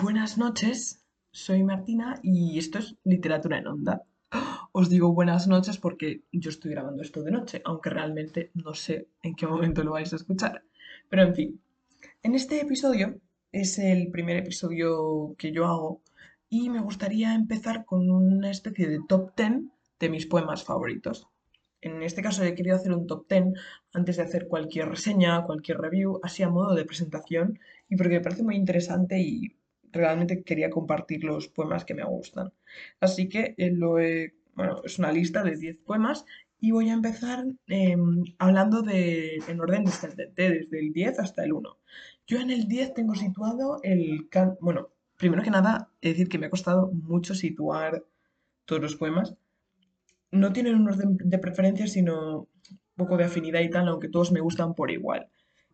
Buenas 0.00 0.38
noches, 0.38 1.04
soy 1.32 1.64
Martina 1.64 2.20
y 2.22 2.56
esto 2.56 2.78
es 2.78 2.94
Literatura 3.02 3.58
en 3.58 3.66
Onda. 3.66 4.04
Os 4.70 4.88
digo 4.88 5.12
buenas 5.12 5.48
noches 5.48 5.76
porque 5.78 6.22
yo 6.30 6.50
estoy 6.50 6.70
grabando 6.70 7.02
esto 7.02 7.24
de 7.24 7.32
noche, 7.32 7.62
aunque 7.64 7.90
realmente 7.90 8.52
no 8.54 8.74
sé 8.74 9.08
en 9.24 9.34
qué 9.34 9.48
momento 9.48 9.82
lo 9.82 9.90
vais 9.90 10.12
a 10.12 10.16
escuchar. 10.16 10.62
Pero 11.08 11.22
en 11.22 11.34
fin, 11.34 11.60
en 12.22 12.36
este 12.36 12.60
episodio 12.60 13.18
es 13.50 13.80
el 13.80 14.08
primer 14.12 14.36
episodio 14.36 15.34
que 15.36 15.50
yo 15.50 15.66
hago 15.66 16.00
y 16.48 16.70
me 16.70 16.80
gustaría 16.80 17.34
empezar 17.34 17.84
con 17.84 18.08
una 18.08 18.52
especie 18.52 18.88
de 18.88 19.00
top 19.08 19.34
10 19.36 19.64
de 19.98 20.08
mis 20.10 20.26
poemas 20.26 20.62
favoritos. 20.62 21.26
En 21.80 22.04
este 22.04 22.22
caso 22.22 22.44
he 22.44 22.54
querido 22.54 22.76
hacer 22.76 22.92
un 22.92 23.08
top 23.08 23.28
10 23.28 23.54
antes 23.92 24.16
de 24.16 24.22
hacer 24.22 24.46
cualquier 24.46 24.88
reseña, 24.88 25.44
cualquier 25.44 25.78
review, 25.78 26.20
así 26.22 26.44
a 26.44 26.50
modo 26.50 26.76
de 26.76 26.84
presentación 26.84 27.58
y 27.88 27.96
porque 27.96 28.14
me 28.14 28.20
parece 28.20 28.44
muy 28.44 28.54
interesante 28.54 29.18
y 29.20 29.57
realmente 29.92 30.42
quería 30.42 30.70
compartir 30.70 31.24
los 31.24 31.48
poemas 31.48 31.84
que 31.84 31.94
me 31.94 32.04
gustan. 32.04 32.52
Así 33.00 33.28
que 33.28 33.54
eh, 33.56 33.70
lo 33.72 33.98
he, 33.98 34.34
bueno, 34.54 34.82
es 34.84 34.98
una 34.98 35.12
lista 35.12 35.42
de 35.42 35.56
10 35.56 35.78
poemas 35.84 36.24
y 36.60 36.72
voy 36.72 36.90
a 36.90 36.94
empezar 36.94 37.44
em, 37.68 38.24
hablando 38.38 38.82
de, 38.82 39.36
en 39.46 39.60
orden 39.60 39.84
descendente, 39.84 40.50
desde 40.50 40.80
el 40.80 40.92
10 40.92 41.20
hasta 41.20 41.44
el 41.44 41.52
1. 41.52 41.78
Yo 42.26 42.38
en 42.40 42.50
el 42.50 42.66
10 42.66 42.94
tengo 42.94 43.14
situado 43.14 43.80
el... 43.82 44.28
bueno, 44.60 44.88
primero 45.16 45.42
que 45.42 45.50
nada, 45.50 45.90
he 46.00 46.10
decir 46.10 46.28
que 46.28 46.38
me 46.38 46.46
ha 46.46 46.50
costado 46.50 46.90
mucho 46.92 47.34
situar 47.34 48.04
todos 48.64 48.82
los 48.82 48.96
poemas. 48.96 49.34
No 50.30 50.52
tienen 50.52 50.74
un 50.74 50.88
orden 50.88 51.16
de 51.16 51.38
preferencia, 51.38 51.86
sino 51.86 52.40
un 52.40 52.96
poco 52.96 53.16
de 53.16 53.24
afinidad 53.24 53.60
y 53.60 53.70
tal, 53.70 53.88
aunque 53.88 54.08
todos 54.08 54.32
me 54.32 54.40
gustan 54.40 54.74
por 54.74 54.90
igual. 54.90 55.30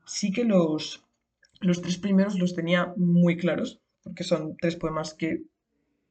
Sí 0.07 0.31
que 0.31 0.45
los, 0.45 1.05
los 1.61 1.81
tres 1.81 1.99
primeros 1.99 2.39
los 2.39 2.55
tenía 2.55 2.93
muy 2.97 3.37
claros, 3.37 3.81
porque 4.05 4.25
son 4.25 4.57
tres 4.57 4.77
poemas 4.77 5.15
que 5.15 5.43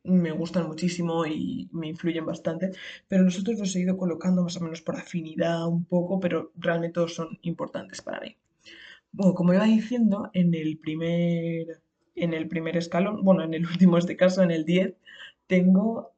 me 0.03 0.31
gustan 0.31 0.67
muchísimo 0.67 1.25
y 1.25 1.69
me 1.71 1.87
influyen 1.87 2.25
bastante, 2.25 2.71
pero 3.07 3.23
los 3.23 3.39
otros 3.39 3.57
los 3.59 3.75
he 3.75 3.81
ido 3.81 3.97
colocando 3.97 4.43
más 4.43 4.57
o 4.57 4.61
menos 4.61 4.81
por 4.81 4.97
afinidad 4.97 5.65
un 5.67 5.85
poco, 5.85 6.19
pero 6.19 6.51
realmente 6.57 6.95
todos 6.95 7.15
son 7.15 7.39
importantes 7.43 8.01
para 8.01 8.19
mí. 8.19 8.35
Bueno, 9.11 9.33
como 9.33 9.53
iba 9.53 9.63
diciendo, 9.65 10.29
en 10.33 10.53
el 10.55 10.77
primer, 10.77 11.81
en 12.15 12.33
el 12.33 12.47
primer 12.47 12.75
escalón, 12.77 13.23
bueno, 13.23 13.43
en 13.43 13.53
el 13.53 13.65
último 13.71 13.97
este 13.97 14.17
caso, 14.17 14.43
en 14.43 14.51
el 14.51 14.65
10, 14.65 14.95
tengo 15.47 16.13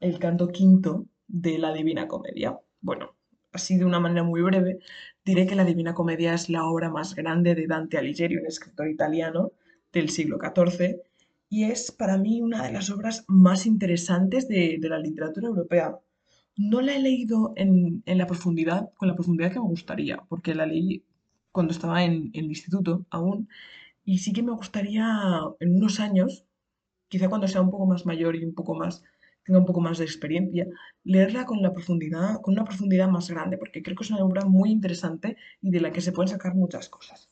el 0.00 0.18
canto 0.18 0.48
quinto 0.48 1.06
de 1.28 1.58
la 1.58 1.72
Divina 1.72 2.08
Comedia. 2.08 2.58
Bueno, 2.80 3.14
así 3.52 3.78
de 3.78 3.84
una 3.84 4.00
manera 4.00 4.22
muy 4.22 4.42
breve, 4.42 4.80
diré 5.24 5.46
que 5.46 5.54
la 5.54 5.64
Divina 5.64 5.94
Comedia 5.94 6.34
es 6.34 6.50
la 6.50 6.64
obra 6.64 6.90
más 6.90 7.14
grande 7.14 7.54
de 7.54 7.66
Dante 7.66 7.98
Alighieri, 7.98 8.36
un 8.36 8.46
escritor 8.46 8.88
italiano 8.88 9.52
del 9.92 10.10
siglo 10.10 10.38
XIV, 10.38 11.00
y 11.50 11.64
es 11.64 11.90
para 11.90 12.16
mí 12.16 12.40
una 12.40 12.62
de 12.62 12.72
las 12.72 12.90
obras 12.90 13.24
más 13.28 13.66
interesantes 13.66 14.48
de, 14.48 14.78
la 14.82 15.00
literatura 15.00 15.48
europea. 15.48 15.98
No 16.56 16.80
la 16.80 16.94
he 16.94 17.00
leído 17.00 17.52
en, 17.56 18.02
la 18.06 18.26
profundidad, 18.26 18.92
con 18.96 19.08
la 19.08 19.14
profundidad 19.16 19.52
que 19.52 19.58
me 19.58 19.66
gustaría, 19.66 20.18
porque 20.28 20.54
la 20.54 20.64
leí 20.66 21.04
cuando 21.50 21.72
estaba 21.72 22.04
en, 22.04 22.30
el 22.34 22.44
instituto 22.46 23.04
aún, 23.10 23.48
y 24.04 24.18
sí 24.18 24.32
que 24.32 24.44
me 24.44 24.52
gustaría 24.52 25.04
en 25.58 25.76
unos 25.76 25.98
años, 25.98 26.44
quizá 27.08 27.28
cuando 27.28 27.48
sea 27.48 27.62
un 27.62 27.70
poco 27.70 27.86
más 27.86 28.06
mayor 28.06 28.36
y 28.36 28.44
un 28.44 28.54
poco 28.54 28.74
más, 28.76 29.02
tenga 29.44 29.58
un 29.58 29.66
poco 29.66 29.80
más 29.80 29.98
de 29.98 30.04
experiencia, 30.04 30.68
leerla 31.02 31.46
con 31.46 31.62
la 31.62 31.72
profundidad, 31.72 32.40
con 32.42 32.54
una 32.54 32.64
profundidad 32.64 33.08
más 33.08 33.28
grande, 33.28 33.58
porque 33.58 33.82
creo 33.82 33.96
que 33.96 34.04
es 34.04 34.10
una 34.10 34.24
obra 34.24 34.44
muy 34.44 34.70
interesante 34.70 35.36
y 35.60 35.70
de 35.72 35.80
la 35.80 35.90
que 35.90 36.00
se 36.00 36.12
pueden 36.12 36.28
sacar 36.28 36.54
muchas 36.54 36.88
cosas. 36.88 37.28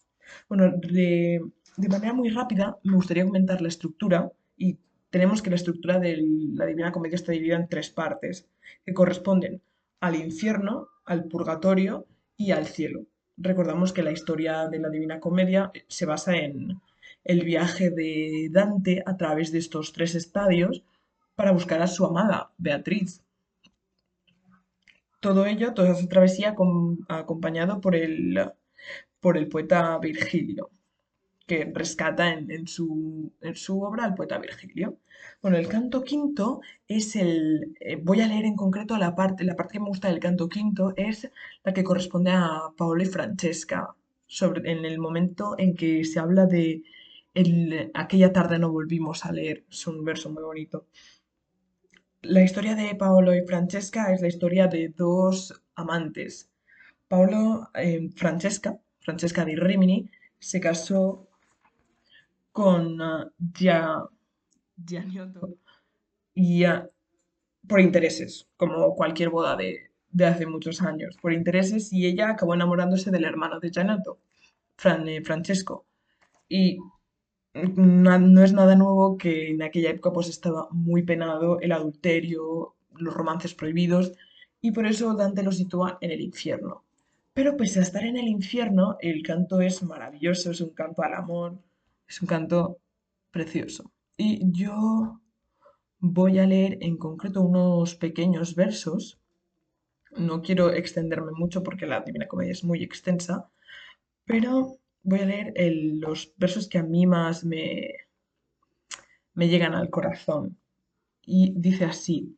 Bueno, 0.48 0.72
de, 0.76 1.40
de 1.78 1.88
manera 1.88 2.12
muy 2.12 2.28
rápida, 2.28 2.76
me 2.82 2.96
gustaría 2.96 3.24
comentar 3.24 3.62
la 3.62 3.68
estructura 3.68 4.32
y 4.56 4.78
tenemos 5.10 5.42
que 5.42 5.50
la 5.50 5.56
estructura 5.56 6.00
de 6.00 6.18
la 6.54 6.66
Divina 6.66 6.90
Comedia 6.90 7.14
está 7.14 7.30
dividida 7.30 7.54
en 7.54 7.68
tres 7.68 7.88
partes 7.90 8.48
que 8.84 8.92
corresponden 8.92 9.62
al 10.00 10.16
infierno, 10.16 10.88
al 11.04 11.24
purgatorio 11.26 12.04
y 12.36 12.50
al 12.50 12.66
cielo. 12.66 13.04
Recordamos 13.36 13.92
que 13.92 14.02
la 14.02 14.10
historia 14.10 14.66
de 14.66 14.80
la 14.80 14.90
Divina 14.90 15.20
Comedia 15.20 15.70
se 15.86 16.04
basa 16.04 16.36
en 16.36 16.80
el 17.22 17.44
viaje 17.44 17.90
de 17.90 18.48
Dante 18.50 19.04
a 19.06 19.16
través 19.16 19.52
de 19.52 19.58
estos 19.58 19.92
tres 19.92 20.16
estadios 20.16 20.82
para 21.36 21.52
buscar 21.52 21.80
a 21.80 21.86
su 21.86 22.04
amada, 22.04 22.50
Beatriz. 22.58 23.22
Todo 25.20 25.46
ello, 25.46 25.74
toda 25.74 25.92
esa 25.92 26.08
travesía 26.08 26.56
acompañado 27.08 27.80
por 27.80 27.94
el, 27.94 28.50
por 29.20 29.36
el 29.36 29.46
poeta 29.46 29.96
Virgilio 29.98 30.70
que 31.48 31.64
rescata 31.74 32.30
en, 32.30 32.68
su, 32.68 33.32
obra 33.70 34.04
al 34.04 34.14
poeta 34.14 34.38
Virgilio. 34.38 34.98
Bueno, 35.42 35.56
el 35.56 35.66
canto 35.66 36.04
quinto 36.04 36.60
es 36.86 37.16
el... 37.16 37.74
Eh, 37.80 37.96
voy 37.96 38.20
a 38.20 38.28
leer 38.28 38.44
en 38.44 38.54
concreto 38.54 38.98
la 38.98 39.14
parte, 39.16 39.44
la 39.44 39.56
parte 39.56 39.72
que 39.74 39.80
me 39.80 39.88
gusta 39.88 40.08
del 40.08 40.20
canto 40.20 40.48
quinto 40.48 40.92
es 40.96 41.30
la 41.64 41.72
que 41.72 41.84
corresponde 41.84 42.32
a 42.32 42.70
Paolo 42.76 43.02
y 43.02 43.06
Francesca, 43.06 43.94
sobre, 44.26 44.70
en 44.70 44.84
el 44.84 44.98
momento 44.98 45.54
en 45.58 45.74
que 45.74 46.04
se 46.04 46.20
habla 46.20 46.44
de 46.46 46.84
aquella 47.94 48.32
tarde 48.32 48.58
no 48.58 48.70
volvimos 48.70 49.24
a 49.24 49.32
leer. 49.32 49.64
Es 49.70 49.86
un 49.86 50.04
verso 50.04 50.30
muy 50.30 50.42
bonito. 50.42 50.86
La 52.22 52.42
historia 52.42 52.74
de 52.74 52.94
Paolo 52.94 53.34
y 53.34 53.46
Francesca 53.46 54.12
es 54.12 54.20
la 54.20 54.28
historia 54.28 54.66
de 54.66 54.88
dos 54.90 55.62
amantes. 55.76 56.50
Paolo, 57.06 57.70
eh, 57.74 58.10
Francesca, 58.16 58.78
Francesca 59.00 59.44
di 59.46 59.56
Rimini, 59.56 60.10
se 60.38 60.60
casó 60.60 61.27
con 62.58 62.98
ya 63.60 64.02
y 66.34 66.64
por 67.68 67.80
intereses, 67.80 68.48
como 68.56 68.96
cualquier 68.96 69.30
boda 69.30 69.56
de, 69.56 69.92
hace 70.24 70.44
muchos 70.44 70.82
años, 70.82 71.16
por 71.22 71.32
intereses, 71.32 71.92
y 71.92 72.06
ella 72.06 72.30
acabó 72.30 72.54
enamorándose 72.54 73.12
del 73.12 73.26
hermano 73.26 73.60
de 73.60 73.70
Gianotto, 73.70 74.18
eh, 75.06 75.22
Francesco. 75.22 75.86
Y 76.48 76.78
no, 77.54 78.42
es 78.42 78.52
nada 78.52 78.74
nuevo 78.74 79.16
que 79.16 79.50
en 79.50 79.62
aquella 79.62 79.90
época 79.90 80.12
pues 80.12 80.28
estaba 80.28 80.66
muy 80.72 81.04
penado 81.04 81.60
el 81.60 81.70
adulterio, 81.70 82.74
los 82.96 83.14
romances 83.14 83.54
prohibidos, 83.54 84.14
y 84.60 84.72
por 84.72 84.84
eso 84.86 85.14
Dante 85.14 85.44
lo 85.44 85.52
sitúa 85.52 85.98
en 86.00 86.10
el 86.10 86.22
infierno. 86.22 86.84
Pero 87.34 87.56
pese 87.56 87.78
a 87.78 87.82
estar 87.82 88.02
en 88.04 88.16
el 88.16 88.26
infierno, 88.26 88.96
el 89.00 89.22
canto 89.22 89.60
es 89.60 89.80
maravilloso, 89.84 90.50
es 90.50 90.60
un 90.60 90.70
canto 90.70 91.02
al 91.02 91.14
amor, 91.14 91.58
es 92.08 92.20
un 92.22 92.28
canto 92.28 92.78
precioso. 93.30 93.92
Y 94.16 94.50
yo 94.50 95.20
voy 96.00 96.38
a 96.38 96.46
leer 96.46 96.78
en 96.80 96.96
concreto 96.96 97.42
unos 97.42 97.94
pequeños 97.94 98.54
versos. 98.54 99.20
No 100.16 100.42
quiero 100.42 100.72
extenderme 100.72 101.32
mucho 101.32 101.62
porque 101.62 101.86
la 101.86 102.00
Divina 102.00 102.26
Comedia 102.26 102.52
es 102.52 102.64
muy 102.64 102.82
extensa, 102.82 103.50
pero 104.24 104.78
voy 105.02 105.20
a 105.20 105.26
leer 105.26 105.52
los 106.00 106.32
versos 106.36 106.68
que 106.68 106.78
a 106.78 106.82
mí 106.82 107.06
más 107.06 107.44
me, 107.44 107.90
me 109.34 109.48
llegan 109.48 109.74
al 109.74 109.90
corazón. 109.90 110.58
Y 111.22 111.52
dice 111.56 111.84
así, 111.84 112.36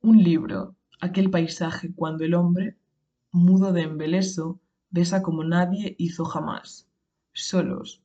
un 0.00 0.22
libro, 0.22 0.76
aquel 1.00 1.30
paisaje 1.30 1.94
cuando 1.94 2.24
el 2.24 2.34
hombre, 2.34 2.76
mudo 3.30 3.72
de 3.72 3.82
embeleso, 3.82 4.60
besa 4.90 5.22
como 5.22 5.44
nadie 5.44 5.94
hizo 5.98 6.24
jamás, 6.24 6.88
solos, 7.32 8.01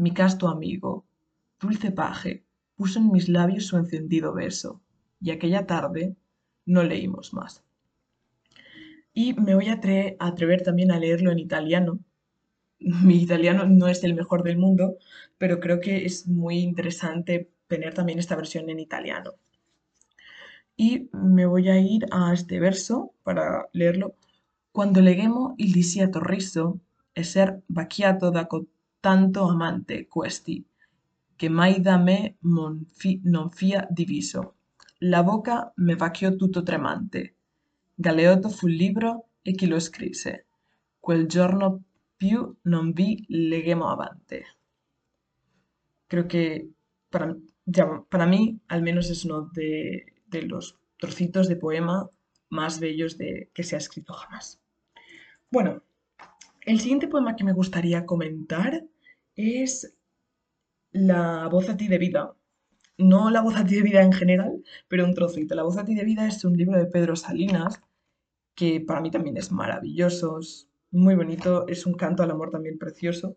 mi 0.00 0.12
casto 0.14 0.48
amigo, 0.48 1.04
dulce 1.60 1.90
paje, 1.92 2.42
puso 2.74 2.98
en 3.00 3.12
mis 3.12 3.28
labios 3.28 3.66
su 3.66 3.76
encendido 3.76 4.32
beso, 4.32 4.80
y 5.20 5.30
aquella 5.30 5.66
tarde 5.66 6.16
no 6.64 6.82
leímos 6.82 7.34
más. 7.34 7.62
Y 9.12 9.34
me 9.34 9.54
voy 9.54 9.68
a 9.68 9.78
atrever 10.18 10.62
también 10.62 10.90
a 10.90 10.98
leerlo 10.98 11.30
en 11.30 11.38
italiano. 11.38 11.98
Mi 12.78 13.22
italiano 13.22 13.66
no 13.66 13.88
es 13.88 14.02
el 14.02 14.14
mejor 14.14 14.42
del 14.42 14.56
mundo, 14.56 14.96
pero 15.36 15.60
creo 15.60 15.80
que 15.80 16.06
es 16.06 16.26
muy 16.26 16.60
interesante 16.60 17.50
tener 17.66 17.92
también 17.92 18.18
esta 18.18 18.36
versión 18.36 18.70
en 18.70 18.80
italiano. 18.80 19.32
Y 20.78 21.10
me 21.12 21.44
voy 21.44 21.68
a 21.68 21.78
ir 21.78 22.06
a 22.10 22.32
este 22.32 22.58
verso 22.58 23.12
para 23.22 23.68
leerlo. 23.74 24.14
Cuando 24.72 25.02
leguemo 25.02 25.54
il 25.58 25.72
disiato 25.72 26.20
riso, 26.20 26.80
ser 27.22 27.60
bacchiato 27.68 28.30
da 28.30 28.48
tanto 29.00 29.48
amante 29.48 30.06
questi, 30.06 30.64
che 31.34 31.48
mai 31.48 31.80
da 31.80 31.96
me 31.96 32.36
non 32.40 33.50
fia 33.50 33.86
diviso. 33.90 34.56
La 34.98 35.22
boca 35.22 35.72
me 35.76 35.96
vachiò 35.96 36.36
tutto 36.36 36.62
tremante. 36.62 37.36
Galeotto 37.94 38.50
fu 38.50 38.68
il 38.68 38.76
libro 38.76 39.28
e 39.40 39.52
chi 39.52 39.66
lo 39.66 39.80
scrisse. 39.80 40.46
Quel 40.98 41.26
giorno 41.26 41.82
più 42.16 42.54
non 42.62 42.92
vi 42.92 43.24
leguemo 43.28 43.88
avante. 43.88 44.44
Creo 46.06 46.26
que 46.26 46.68
para, 47.08 47.34
para 48.08 48.26
mí, 48.26 48.60
al 48.68 48.82
menos 48.82 49.08
es 49.08 49.24
uno 49.24 49.48
de, 49.54 50.12
de 50.26 50.42
los 50.42 50.78
trocitos 50.98 51.48
de 51.48 51.56
poema 51.56 52.10
más 52.50 52.80
bellos 52.80 53.16
de, 53.16 53.48
que 53.54 53.62
se 53.62 53.76
ha 53.76 53.78
escrito 53.78 54.12
jamás. 54.12 54.60
Bueno, 55.50 55.82
el 56.66 56.78
siguiente 56.80 57.08
poema 57.08 57.36
que 57.36 57.44
me 57.44 57.54
gustaría 57.54 58.04
comentar 58.04 58.84
es 59.62 59.96
La 60.92 61.48
voz 61.48 61.68
a 61.68 61.76
ti 61.76 61.88
de 61.88 61.98
vida. 61.98 62.34
No 62.98 63.30
la 63.30 63.42
voz 63.42 63.56
a 63.56 63.64
ti 63.64 63.76
de 63.76 63.82
vida 63.82 64.02
en 64.02 64.12
general, 64.12 64.62
pero 64.88 65.04
un 65.04 65.14
trocito. 65.14 65.54
La 65.54 65.62
voz 65.62 65.78
a 65.78 65.84
ti 65.84 65.94
de 65.94 66.04
vida 66.04 66.26
es 66.26 66.44
un 66.44 66.56
libro 66.56 66.78
de 66.78 66.86
Pedro 66.86 67.16
Salinas, 67.16 67.80
que 68.54 68.80
para 68.80 69.00
mí 69.00 69.10
también 69.10 69.36
es 69.36 69.52
maravilloso, 69.52 70.40
es 70.40 70.68
muy 70.90 71.14
bonito, 71.14 71.66
es 71.68 71.86
un 71.86 71.94
canto 71.94 72.22
al 72.22 72.30
amor 72.30 72.50
también 72.50 72.78
precioso. 72.78 73.36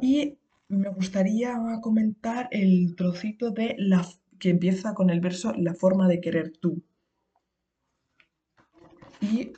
Y 0.00 0.38
me 0.68 0.88
gustaría 0.90 1.54
comentar 1.82 2.48
el 2.50 2.94
trocito 2.96 3.50
de 3.50 3.74
la 3.78 4.06
que 4.38 4.50
empieza 4.50 4.94
con 4.94 5.10
el 5.10 5.20
verso 5.20 5.52
La 5.56 5.74
forma 5.74 6.08
de 6.08 6.20
querer 6.20 6.52
tú. 6.58 6.82
Y 9.20 9.52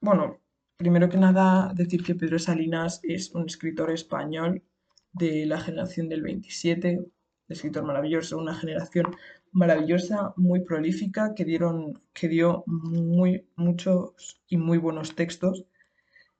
bueno, 0.00 0.38
primero 0.76 1.08
que 1.08 1.16
nada 1.16 1.72
decir 1.74 2.02
que 2.02 2.14
Pedro 2.14 2.38
Salinas 2.38 3.00
es 3.02 3.30
un 3.34 3.46
escritor 3.46 3.90
español 3.90 4.62
de 5.12 5.46
la 5.46 5.60
generación 5.60 6.08
del 6.08 6.22
27, 6.22 7.00
escritor 7.48 7.84
maravilloso, 7.84 8.38
una 8.38 8.54
generación 8.54 9.06
maravillosa, 9.52 10.34
muy 10.36 10.60
prolífica, 10.60 11.34
que, 11.34 11.44
dieron, 11.44 12.02
que 12.12 12.28
dio 12.28 12.64
muy, 12.66 13.46
muchos 13.56 14.40
y 14.48 14.58
muy 14.58 14.78
buenos 14.78 15.14
textos. 15.14 15.64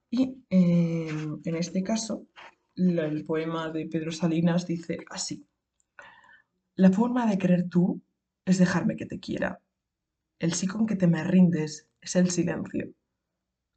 Y 0.09 0.43
eh, 0.49 1.09
en 1.43 1.55
este 1.55 1.81
caso, 1.83 2.27
el 2.75 3.25
poema 3.25 3.71
de 3.71 3.87
Pedro 3.87 4.11
Salinas 4.11 4.67
dice 4.67 4.99
así. 5.09 5.45
La 6.75 6.91
forma 6.91 7.25
de 7.25 7.39
querer 7.39 7.67
tú 7.69 8.01
es 8.45 8.59
dejarme 8.59 8.95
que 8.95 9.07
te 9.07 9.19
quiera. 9.19 9.59
El 10.37 10.53
sí 10.53 10.67
con 10.67 10.85
que 10.85 10.95
te 10.95 11.07
me 11.07 11.23
rindes 11.23 11.89
es 11.99 12.15
el 12.15 12.29
silencio. 12.29 12.93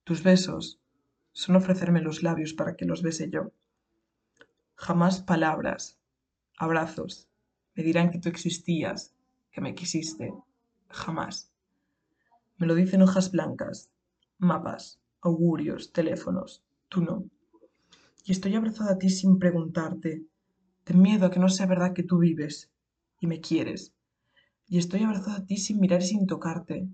Tus 0.05 0.23
besos 0.23 0.81
son 1.33 1.57
ofrecerme 1.57 2.01
los 2.01 2.23
labios 2.23 2.53
para 2.53 2.75
que 2.77 2.85
los 2.85 3.03
bese 3.03 3.31
yo. 3.31 3.53
Jamás 4.75 5.21
palabras, 5.21 5.99
abrazos, 6.57 7.29
me 7.75 7.83
dirán 7.83 8.11
que 8.11 8.19
tú 8.19 8.29
existías, 8.29 9.15
que 9.51 9.61
me 9.61 9.75
quisiste. 9.75 10.33
Jamás. 10.89 11.53
Me 12.57 12.67
lo 12.67 12.75
dicen 12.75 13.03
hojas 13.03 13.31
blancas, 13.31 13.91
mapas, 14.39 15.01
augurios, 15.21 15.93
teléfonos. 15.93 16.65
Tú 16.89 17.03
no. 17.03 17.25
Y 18.25 18.33
estoy 18.33 18.55
abrazada 18.55 18.93
a 18.93 18.99
ti 18.99 19.09
sin 19.09 19.39
preguntarte, 19.39 20.25
de 20.85 20.95
miedo 20.95 21.27
a 21.27 21.31
que 21.31 21.41
no 21.41 21.49
sea 21.49 21.67
verdad 21.67 21.93
que 21.93 22.03
tú 22.03 22.19
vives 22.19 22.71
y 23.21 23.27
me 23.27 23.41
quieres. 23.41 23.95
Y 24.67 24.79
estoy 24.79 25.03
abrazada 25.03 25.39
a 25.39 25.47
ti 25.47 25.57
sin 25.57 25.81
mirar 25.81 26.03
y 26.03 26.07
sin 26.07 26.27
tocarte. 26.27 26.89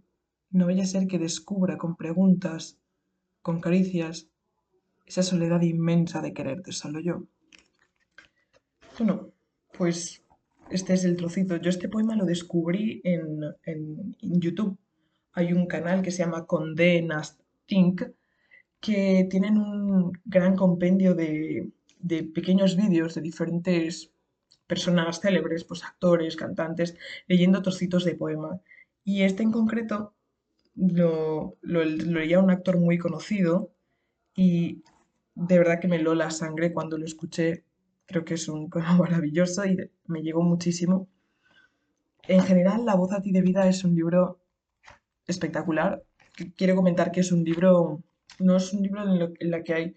No 0.50 0.66
vaya 0.66 0.84
a 0.84 0.86
ser 0.86 1.06
que 1.06 1.18
descubra 1.18 1.78
con 1.78 1.96
preguntas, 1.96 2.78
con 3.46 3.60
caricias, 3.60 4.26
esa 5.04 5.22
soledad 5.22 5.62
inmensa 5.62 6.20
de 6.20 6.32
quererte 6.32 6.72
solo 6.72 6.98
yo. 6.98 7.22
Bueno, 8.98 9.31
pues 9.78 10.25
este 10.69 10.94
es 10.94 11.04
el 11.04 11.16
trocito. 11.16 11.54
Yo 11.54 11.70
este 11.70 11.88
poema 11.88 12.16
lo 12.16 12.25
descubrí 12.25 13.00
en, 13.04 13.44
en, 13.64 14.16
YouTube. 14.20 14.76
Hay 15.32 15.52
un 15.52 15.66
canal 15.69 16.02
que 16.02 16.10
se 16.10 16.25
llama 16.25 16.44
Condé 16.44 17.00
Nast 17.02 17.40
Think 17.66 18.02
que 18.81 19.28
tienen 19.31 19.58
un 19.58 20.10
gran 20.25 20.56
compendio 20.56 21.14
de, 21.14 21.70
de 22.00 22.25
pequeños 22.25 22.75
vídeos 22.75 23.14
de 23.14 23.20
diferentes 23.20 24.10
personas 24.66 25.20
célebres, 25.20 25.62
pues 25.62 25.84
actores, 25.84 26.34
cantantes, 26.34 26.96
leyendo 27.28 27.62
trocitos 27.62 28.04
de 28.04 28.16
poema. 28.16 28.60
Y 29.04 29.22
este 29.22 29.44
en 29.44 29.52
concreto 29.52 30.15
lo, 30.76 31.56
lo, 31.62 31.84
lo 31.84 32.20
leía 32.20 32.40
un 32.40 32.50
actor 32.50 32.78
muy 32.78 32.99
conocido 32.99 33.73
y 34.34 34.82
de 35.34 35.58
verdad 35.58 35.81
que 35.81 35.88
me 35.88 35.99
lo 35.99 36.14
la 36.14 36.31
sangre 36.31 36.73
cuando 36.73 36.99
lo 36.99 37.05
escuché 37.05 37.64
Creo 38.06 38.25
que 38.25 38.34
es 38.34 38.49
un 38.49 38.70
poema 38.70 38.96
maravilloso 38.96 39.67
y 39.67 39.76
me 40.06 40.23
llegó 40.23 40.43
muchísimo. 40.43 41.08
En 42.28 42.43
general, 42.43 42.84
La 42.84 42.94
voz 42.94 43.12
a 43.12 43.20
ti 43.20 43.32
de 43.32 43.43
vida 43.43 43.69
es 43.69 43.84
un 43.84 43.94
libro 43.94 44.40
espectacular. 45.26 46.02
Quiero 46.56 46.76
comentar 46.76 47.12
que 47.12 47.20
es 47.20 47.32
un 47.32 47.44
libro, 47.44 48.02
no 48.38 48.56
es 48.56 48.73
un 48.73 48.82
libro 48.82 49.02
en, 49.02 49.34
el 49.38 49.64
que 49.64 49.75
hay 49.75 49.96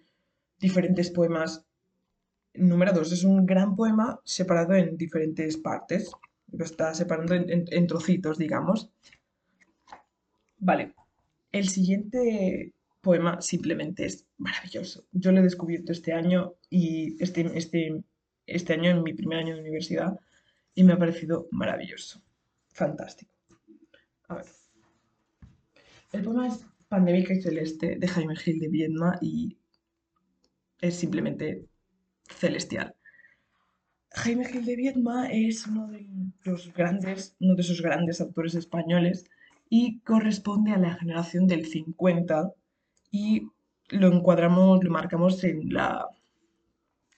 diferentes 0.59 1.11
poemas 1.11 1.65
numerados, 2.53 3.11
es 3.11 3.23
un 3.23 3.45
gran 3.45 3.75
poema 3.75 4.19
separado 4.23 4.73
en 4.73 4.97
diferentes 4.97 5.57
partes. 5.57 6.11
Lo 6.51 6.65
está 6.65 6.93
separando 6.93 7.35
en, 7.35 7.65
en 7.67 7.87
trocitos, 7.87 8.37
digamos. 8.37 8.91
Vale. 10.59 10.93
El 11.51 11.69
siguiente 11.69 12.73
poema 13.01 13.41
simplemente 13.41 14.05
es 14.05 14.27
maravilloso. 14.37 15.05
Yo 15.11 15.31
lo 15.31 15.39
he 15.39 15.43
descubierto 15.43 15.91
este 15.91 16.13
año 16.13 16.55
y 16.69 17.21
este, 17.23 17.49
este, 17.57 18.03
este 18.45 18.73
año 18.73 18.91
en 18.91 19.03
mi 19.03 19.13
primer 19.13 19.39
año 19.39 19.55
de 19.55 19.61
universidad 19.61 20.19
y 20.75 20.83
me 20.83 20.93
ha 20.93 20.99
parecido 20.99 21.47
maravilloso. 21.51 22.21
Fantástico. 22.67 23.33
A 24.27 24.35
ver. 24.35 24.45
El 26.11 26.23
poema 26.23 26.47
es 26.47 26.65
Pandémica 26.87 27.33
y 27.33 27.41
Celeste 27.41 27.95
de 27.97 28.07
Jaime 28.07 28.35
Gil 28.35 28.59
de 28.59 28.67
Viedma 28.67 29.17
y 29.21 29.57
es 30.81 30.95
simplemente 30.95 31.65
celestial. 32.27 32.95
Jaime 34.11 34.45
Gil 34.45 34.65
de 34.65 34.75
Viedma 34.75 35.29
es 35.31 35.67
uno 35.67 35.87
de 35.87 36.05
los 36.43 36.73
grandes, 36.73 37.35
uno 37.39 37.55
de 37.55 37.61
esos 37.61 37.81
grandes 37.81 38.21
autores 38.21 38.55
españoles 38.55 39.25
y 39.69 39.99
corresponde 39.99 40.71
a 40.71 40.77
la 40.77 40.95
generación 40.95 41.47
del 41.47 41.65
50 41.65 42.51
y 43.11 43.47
lo 43.89 44.07
encuadramos, 44.07 44.83
lo 44.83 44.91
marcamos 44.91 45.43
en 45.43 45.73
la, 45.73 46.07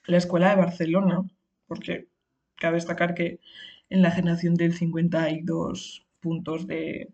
la 0.06 0.16
escuela 0.16 0.50
de 0.50 0.56
Barcelona, 0.56 1.22
porque 1.66 2.08
cabe 2.56 2.76
destacar 2.76 3.14
que 3.14 3.40
en 3.90 4.02
la 4.02 4.10
generación 4.10 4.54
del 4.54 4.74
52 4.74 6.06
puntos 6.20 6.66
de, 6.66 7.12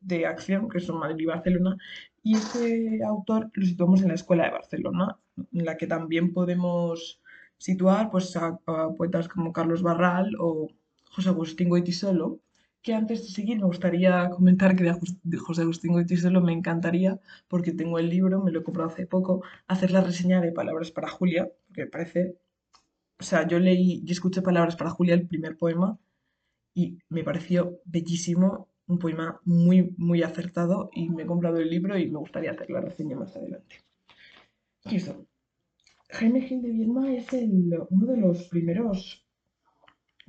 de 0.00 0.26
acción, 0.26 0.68
que 0.68 0.80
son 0.80 0.98
Madrid 0.98 1.20
y 1.20 1.26
Barcelona, 1.26 1.76
y 2.22 2.36
este 2.36 3.02
autor 3.04 3.50
lo 3.54 3.66
situamos 3.66 4.02
en 4.02 4.08
la 4.08 4.14
escuela 4.14 4.44
de 4.44 4.52
Barcelona, 4.52 5.18
en 5.52 5.64
la 5.64 5.76
que 5.76 5.86
también 5.86 6.32
podemos 6.32 7.20
situar 7.58 8.10
pues, 8.10 8.36
a, 8.36 8.58
a 8.66 8.94
poetas 8.96 9.28
como 9.28 9.52
Carlos 9.52 9.82
Barral 9.82 10.34
o 10.38 10.68
José 11.10 11.28
Agustín 11.30 11.68
Goitisolo, 11.68 12.40
que 12.82 12.94
antes 12.94 13.22
de 13.22 13.28
seguir 13.28 13.58
me 13.58 13.66
gustaría 13.66 14.30
comentar 14.30 14.76
que 14.76 14.84
de 15.22 15.38
José 15.38 15.62
Agustín 15.62 15.92
Goitisolo 15.92 16.40
me 16.40 16.52
encantaría, 16.52 17.20
porque 17.48 17.72
tengo 17.72 17.98
el 17.98 18.08
libro, 18.08 18.42
me 18.42 18.52
lo 18.52 18.60
he 18.60 18.62
comprado 18.64 18.90
hace 18.90 19.06
poco, 19.06 19.42
hacer 19.66 19.90
la 19.90 20.00
reseña 20.00 20.40
de 20.40 20.52
Palabras 20.52 20.90
para 20.90 21.08
Julia, 21.08 21.50
me 21.76 21.86
parece... 21.86 22.36
O 23.20 23.24
sea, 23.24 23.48
yo 23.48 23.58
leí 23.58 24.02
y 24.06 24.12
escuché 24.12 24.42
Palabras 24.42 24.76
para 24.76 24.90
Julia, 24.90 25.14
el 25.14 25.26
primer 25.26 25.56
poema, 25.56 25.98
y 26.72 26.98
me 27.08 27.24
pareció 27.24 27.80
bellísimo, 27.84 28.68
un 28.86 28.98
poema 28.98 29.40
muy, 29.44 29.94
muy 29.98 30.22
acertado, 30.22 30.90
y 30.92 31.08
me 31.10 31.24
he 31.24 31.26
comprado 31.26 31.58
el 31.58 31.68
libro 31.68 31.98
y 31.98 32.08
me 32.08 32.18
gustaría 32.18 32.52
hacer 32.52 32.70
la 32.70 32.80
reseña 32.80 33.16
más 33.16 33.34
adelante. 33.36 33.76
Y. 34.84 34.98
Jaime 36.10 36.40
Gil 36.40 36.62
de 36.62 36.70
Viedma 36.70 37.12
es 37.12 37.26
uno 37.90 38.06
de 38.06 38.16
los 38.16 38.44
primeros 38.44 39.26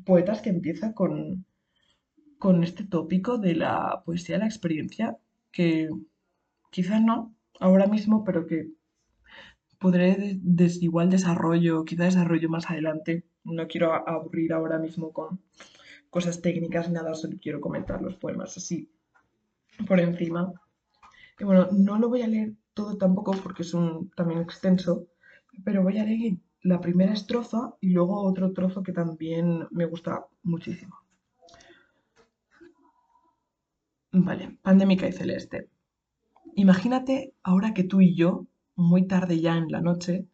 poetas 0.05 0.41
que 0.41 0.49
empieza 0.49 0.93
con, 0.93 1.45
con 2.39 2.63
este 2.63 2.85
tópico 2.85 3.37
de 3.37 3.55
la 3.55 4.01
poesía 4.05 4.37
la 4.37 4.45
experiencia, 4.45 5.17
que 5.51 5.89
quizás 6.71 7.01
no 7.01 7.35
ahora 7.59 7.85
mismo, 7.87 8.23
pero 8.23 8.47
que 8.47 8.69
podré 9.77 10.39
igual 10.81 11.09
desarrollo, 11.09 11.85
quizá 11.85 12.05
desarrollo 12.05 12.49
más 12.49 12.69
adelante. 12.69 13.25
No 13.43 13.67
quiero 13.67 13.93
aburrir 13.93 14.53
ahora 14.53 14.79
mismo 14.79 15.11
con 15.11 15.41
cosas 16.09 16.41
técnicas, 16.41 16.89
nada, 16.89 17.13
solo 17.13 17.37
quiero 17.41 17.61
comentar 17.61 18.01
los 18.01 18.15
poemas 18.15 18.57
así 18.57 18.89
por 19.87 19.99
encima. 19.99 20.53
Y 21.39 21.43
bueno, 21.43 21.67
no 21.71 21.99
lo 21.99 22.09
voy 22.09 22.21
a 22.21 22.27
leer 22.27 22.53
todo 22.73 22.97
tampoco 22.97 23.31
porque 23.43 23.63
es 23.63 23.73
un 23.73 24.09
también 24.11 24.41
extenso, 24.41 25.07
pero 25.63 25.83
voy 25.83 25.97
a 25.97 26.05
leer 26.05 26.37
la 26.61 26.81
primera 26.81 27.13
estrofa 27.13 27.75
y 27.79 27.89
luego 27.89 28.23
otro 28.23 28.51
trozo 28.53 28.83
que 28.83 28.91
también 28.91 29.67
me 29.71 29.85
gusta 29.85 30.25
muchísimo. 30.43 30.97
Vale, 34.11 34.57
pandémica 34.63 35.07
y 35.07 35.11
celeste. 35.11 35.69
Imagínate 36.55 37.35
ahora 37.43 37.75
que 37.75 37.83
tú 37.83 38.01
y 38.01 38.15
yo, 38.15 38.47
muy 38.75 39.05
tarde 39.05 39.39
ya 39.39 39.55
en 39.55 39.71
la 39.71 39.81
noche, 39.81 40.25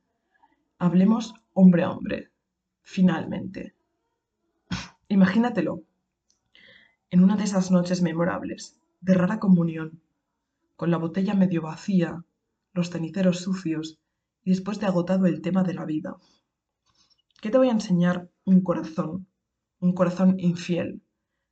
hablemos 0.78 1.34
hombre 1.52 1.84
a 1.84 1.92
hombre, 1.92 2.32
finalmente. 2.84 3.76
Imagínatelo, 5.10 5.84
en 7.10 7.22
una 7.22 7.36
de 7.36 7.44
esas 7.44 7.70
noches 7.70 8.02
memorables, 8.02 8.80
de 9.02 9.14
rara 9.14 9.40
comunión, 9.40 10.02
con 10.78 10.90
la 10.90 10.98
botella 10.98 11.34
medio 11.34 11.62
vacía, 11.62 12.24
los 12.72 12.92
ceniceros 12.92 13.42
sucios 13.42 14.00
y 14.46 14.52
después 14.52 14.80
de 14.80 14.86
agotado 14.86 15.26
el 15.26 15.42
tema 15.42 15.64
de 15.64 15.74
la 15.74 15.84
vida. 15.84 16.16
¿Qué 17.42 17.50
te 17.50 17.58
voy 17.58 17.68
a 17.68 17.74
enseñar? 17.74 18.30
Un 18.46 18.62
corazón, 18.62 19.28
un 19.80 19.94
corazón 19.94 20.40
infiel, 20.40 21.02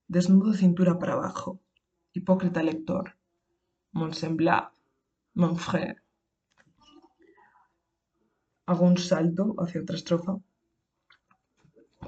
desnudo 0.08 0.54
cintura 0.54 1.00
para 1.00 1.14
abajo, 1.14 1.60
hipócrita 2.14 2.62
lector, 2.62 3.16
mon 3.92 4.14
semblable, 4.14 4.72
mon 5.34 5.58
frère. 5.58 5.98
Hago 8.66 8.86
un 8.86 8.98
salto 8.98 9.56
hacia 9.58 9.82
otra 9.82 9.96
estrofa. 9.96 10.34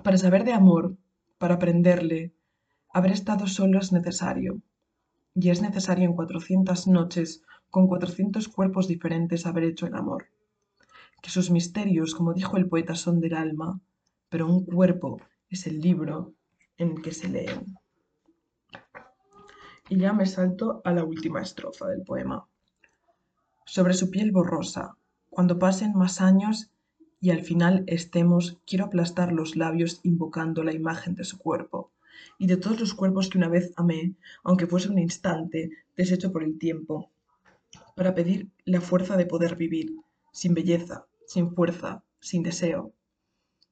Para 0.03 0.17
saber 0.17 0.43
de 0.45 0.53
amor, 0.53 0.95
para 1.38 1.55
aprenderle, 1.55 2.33
haber 2.93 3.12
estado 3.12 3.47
solo 3.47 3.79
es 3.79 3.91
necesario. 3.91 4.62
Y 5.33 5.50
es 5.50 5.62
necesario 5.62 6.05
en 6.05 6.13
cuatrocientas 6.13 6.88
noches, 6.88 7.43
con 7.69 7.88
cuatrocientos 7.88 8.47
cuerpos 8.47 8.88
diferentes, 8.88 9.45
haber 9.45 9.65
hecho 9.65 9.85
el 9.88 9.95
amor. 9.95 10.27
Que 11.21 11.29
sus 11.29 11.50
misterios, 11.50 12.15
como 12.15 12.33
dijo 12.33 12.57
el 12.57 12.69
poeta, 12.69 12.95
son 12.95 13.19
del 13.19 13.33
alma, 13.33 13.81
pero 14.29 14.47
un 14.47 14.65
cuerpo 14.65 15.19
es 15.50 15.67
el 15.67 15.81
libro 15.81 16.33
en 16.77 17.01
que 17.01 17.12
se 17.12 17.27
leen. 17.27 17.77
Y 19.88 19.98
ya 19.98 20.13
me 20.13 20.25
salto 20.25 20.82
a 20.84 20.92
la 20.92 21.04
última 21.04 21.42
estrofa 21.42 21.88
del 21.88 22.01
poema. 22.01 22.48
Sobre 23.65 23.94
su 23.94 24.10
piel 24.10 24.32
borrosa, 24.32 24.98
cuando 25.30 25.60
pasen 25.60 25.94
más 25.94 26.22
años 26.22 26.72
y 27.22 27.30
al 27.30 27.42
final 27.42 27.84
estemos, 27.86 28.58
quiero 28.65 28.86
aplastar 28.86 29.32
los 29.32 29.56
labios 29.56 30.00
invocando 30.04 30.63
la 30.63 30.74
imagen 30.74 31.13
de 31.13 31.24
su 31.24 31.38
cuerpo 31.38 31.92
y 32.39 32.48
de 32.48 32.58
todos 32.58 32.80
los 32.80 32.94
cuerpos 32.94 33.30
que 33.30 33.38
una 33.38 33.48
vez 33.48 33.74
amé, 33.75 34.15
aunque 34.44 34.65
fuese 34.68 34.89
un 34.89 34.98
instante, 34.98 35.70
deshecho 35.96 36.32
por 36.32 36.44
el 36.44 36.58
tiempo, 36.58 37.12
para 37.96 38.15
pedir 38.15 38.50
la 38.65 38.82
fuerza 38.82 39.18
de 39.18 39.25
poder 39.25 39.56
vivir, 39.56 39.96
sin 40.32 40.54
belleza, 40.54 41.06
sin 41.27 41.51
fuerza, 41.54 42.04
sin 42.20 42.44
deseo. 42.44 42.92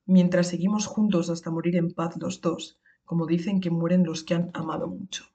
Mientras 0.05 0.47
seguimos 0.47 0.85
juntos 0.85 1.29
hasta 1.29 1.49
morir 1.51 1.75
en 1.75 1.91
paz 1.91 2.17
los 2.17 2.39
dos, 2.41 2.79
como 3.03 3.25
dicen 3.25 3.61
que 3.61 3.71
mueren 3.71 4.03
los 4.03 4.23
que 4.23 4.35
han 4.35 4.51
amado 4.53 4.87
mucho. 4.87 5.25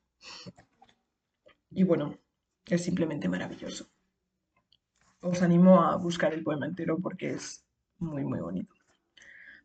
Y 1.78 1.84
bueno, 1.84 2.18
es 2.66 2.82
simplemente 2.82 3.28
maravilloso. 3.28 3.86
Os 5.20 5.42
animo 5.42 5.80
a 5.80 5.94
buscar 5.96 6.34
el 6.34 6.42
poema 6.42 6.66
entero 6.66 6.98
porque 6.98 7.30
es 7.30 7.64
muy, 7.98 8.24
muy 8.24 8.40
bonito. 8.40 8.74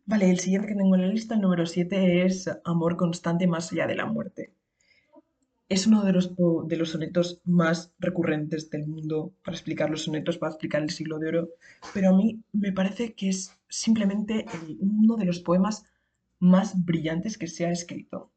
Vale, 0.06 0.30
el 0.30 0.38
siguiente 0.38 0.68
que 0.68 0.76
tengo 0.76 0.94
en 0.94 1.02
la 1.02 1.08
lista, 1.08 1.34
el 1.34 1.42
número 1.42 1.66
7, 1.66 2.24
es 2.24 2.48
Amor 2.66 2.98
constante 2.98 3.48
más 3.48 3.72
allá 3.72 3.88
de 3.88 3.96
la 3.96 4.06
muerte. 4.06 4.54
Es 5.68 5.88
uno 5.88 6.04
de 6.04 6.14
los, 6.14 6.36
de 6.68 6.78
los 6.78 6.92
sonetos 6.92 7.42
más 7.46 7.92
recurrentes 7.98 8.70
del 8.70 8.86
mundo 8.86 9.34
para 9.44 9.58
explicar 9.58 9.90
los 9.90 10.04
sonetos, 10.04 10.38
para 10.38 10.52
explicar 10.52 10.84
el 10.84 10.92
siglo 10.92 11.18
de 11.18 11.30
oro, 11.30 11.50
pero 11.96 12.10
a 12.10 12.16
mí 12.16 12.44
me 12.52 12.74
parece 12.74 13.16
que 13.16 13.30
es 13.30 13.58
simplemente 13.70 14.46
uno 14.78 15.16
de 15.16 15.26
los 15.26 15.40
poemas 15.40 15.84
más 16.38 16.86
brillantes 16.86 17.40
que 17.40 17.48
se 17.48 17.66
ha 17.66 17.72
escrito. 17.72 18.33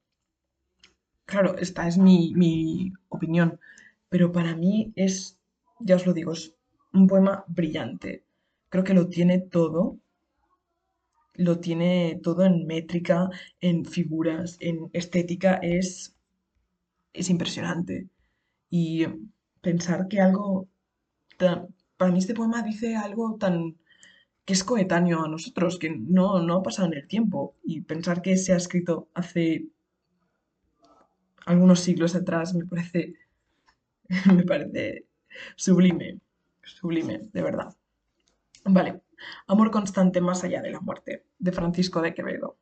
Claro, 1.26 1.56
esta 1.59 1.87
es 1.87 1.99
mi, 1.99 2.33
mi 2.35 2.92
opinión, 3.11 3.61
pero 4.09 4.33
para 4.33 4.56
mí 4.56 4.92
es, 4.97 5.38
ya 5.78 5.97
os 5.97 6.06
lo 6.06 6.14
digo, 6.14 6.33
es 6.33 6.54
un 6.95 7.06
poema 7.06 7.45
brillante. 7.49 8.25
Creo 8.71 8.83
que 8.85 8.95
lo 8.95 9.09
tiene 9.09 9.38
todo 9.40 9.99
lo 11.35 11.61
tiene 11.61 12.18
todo 12.23 12.45
en 12.45 12.66
métrica, 12.66 13.30
en 13.61 13.85
figuras, 13.85 14.56
en 14.61 14.90
estética, 14.92 15.54
es, 15.62 16.16
es 17.12 17.30
impresionante. 17.30 18.09
Y 18.71 19.06
pensar 19.62 20.09
que 20.09 20.21
algo 20.21 20.68
para 21.97 22.12
mí 22.12 22.18
este 22.18 22.35
poema 22.35 22.62
dice 22.62 22.97
algo 22.97 23.37
tan 23.38 23.76
que 24.47 24.54
es 24.54 24.64
coetáneo 24.64 25.25
a 25.25 25.28
nosotros, 25.28 25.78
que 25.78 25.90
no, 25.90 26.42
no 26.42 26.56
ha 26.56 26.62
pasado 26.62 26.88
en 26.88 26.95
el 26.99 27.09
tiempo. 27.09 27.56
Y 27.64 27.83
pensar 27.83 28.23
que 28.23 28.37
se 28.37 28.52
ha 28.52 28.56
escrito 28.56 29.09
hace 29.14 29.68
algunos 31.46 31.80
siglos 31.80 32.14
atrás 32.14 32.54
me 32.54 32.66
parece, 32.66 33.14
me 34.34 34.44
parece 34.44 35.06
sublime, 35.56 36.20
sublime, 36.62 37.22
de 37.32 37.42
verdad. 37.42 37.74
Vale, 38.64 39.00
Amor 39.46 39.70
constante 39.70 40.20
más 40.20 40.44
allá 40.44 40.60
de 40.62 40.70
la 40.70 40.80
muerte, 40.80 41.24
de 41.38 41.52
Francisco 41.52 42.02
de 42.02 42.14
Quevedo. 42.14 42.56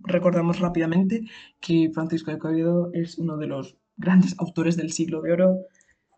Recordamos 0.00 0.58
rápidamente 0.58 1.24
que 1.60 1.90
Francisco 1.92 2.30
de 2.30 2.38
Quevedo 2.38 2.90
es 2.92 3.18
uno 3.18 3.36
de 3.36 3.46
los 3.46 3.76
grandes 3.96 4.34
autores 4.38 4.76
del 4.76 4.92
siglo 4.92 5.22
de 5.22 5.32
oro, 5.32 5.58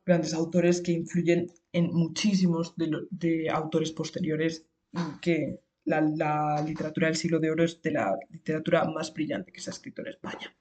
grandes 0.05 0.35
autores 0.35 0.81
que 0.81 0.93
influyen 0.93 1.51
en 1.73 1.93
muchísimos 1.93 2.75
de, 2.77 3.51
autores 3.51 3.93
posteriores 3.93 4.67
y 4.93 5.21
que 5.21 5.61
la, 5.85 6.01
la, 6.01 6.63
literatura 6.67 7.09
del 7.09 7.17
siglo 7.17 7.41
de 7.41 7.51
oro 7.51 7.65
es 7.65 7.81
de 7.83 7.93
la 7.93 8.17
literatura 8.31 8.85
más 8.85 9.13
brillante 9.13 9.53
que 9.53 9.61
se 9.61 9.71
ha 9.71 9.73
escrito 9.73 10.03
en 10.03 10.09
España. 10.09 10.55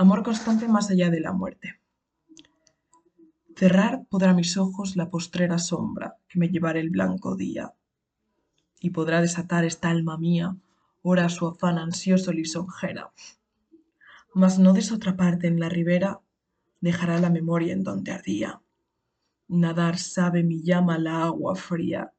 Amor 0.00 0.22
constante 0.22 0.68
más 0.68 0.92
allá 0.92 1.10
de 1.10 1.18
la 1.18 1.32
muerte. 1.32 1.80
Cerrar 3.56 4.06
podrá 4.08 4.32
mis 4.32 4.56
ojos 4.56 4.94
la 4.94 5.10
postrera 5.10 5.58
sombra 5.58 6.18
que 6.28 6.38
me 6.38 6.50
llevará 6.50 6.78
el 6.78 6.90
blanco 6.90 7.34
día, 7.34 7.74
y 8.78 8.90
podrá 8.90 9.20
desatar 9.20 9.64
esta 9.64 9.90
alma 9.90 10.16
mía, 10.16 10.56
ora 11.02 11.28
su 11.28 11.48
afán 11.48 11.78
ansioso 11.78 12.30
lisonjera. 12.30 13.10
Mas 14.34 14.60
no 14.60 14.72
des 14.72 14.92
otra 14.92 15.16
parte 15.16 15.48
en 15.48 15.58
la 15.58 15.68
ribera, 15.68 16.20
dejará 16.80 17.18
la 17.18 17.30
memoria 17.30 17.72
en 17.72 17.82
donde 17.82 18.12
ardía. 18.12 18.62
Nadar 19.48 19.98
sabe 19.98 20.44
mi 20.44 20.62
llama 20.62 20.96
la 20.98 21.24
agua 21.24 21.56
fría, 21.56 22.12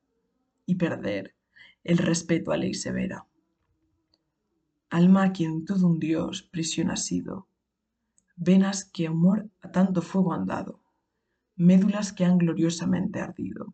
y 0.66 0.76
perder 0.76 1.34
el 1.86 1.98
respeto 1.98 2.52
a 2.52 2.58
ley 2.58 2.74
severa. 2.74 3.26
Alma 4.90 5.24
a 5.24 5.32
quien 5.32 5.64
todo 5.64 5.88
un 5.88 5.98
dios 5.98 6.42
prisión 6.42 6.92
ha 6.92 6.98
sido, 6.98 7.48
venas 8.40 8.86
que 8.86 9.08
amor 9.08 9.50
a 9.62 9.72
tanto 9.72 10.02
fuego 10.02 10.34
han 10.34 10.46
dado 10.46 10.82
médulas 11.60 12.14
que 12.14 12.24
han 12.24 12.38
gloriosamente 12.38 13.20
ardido. 13.20 13.74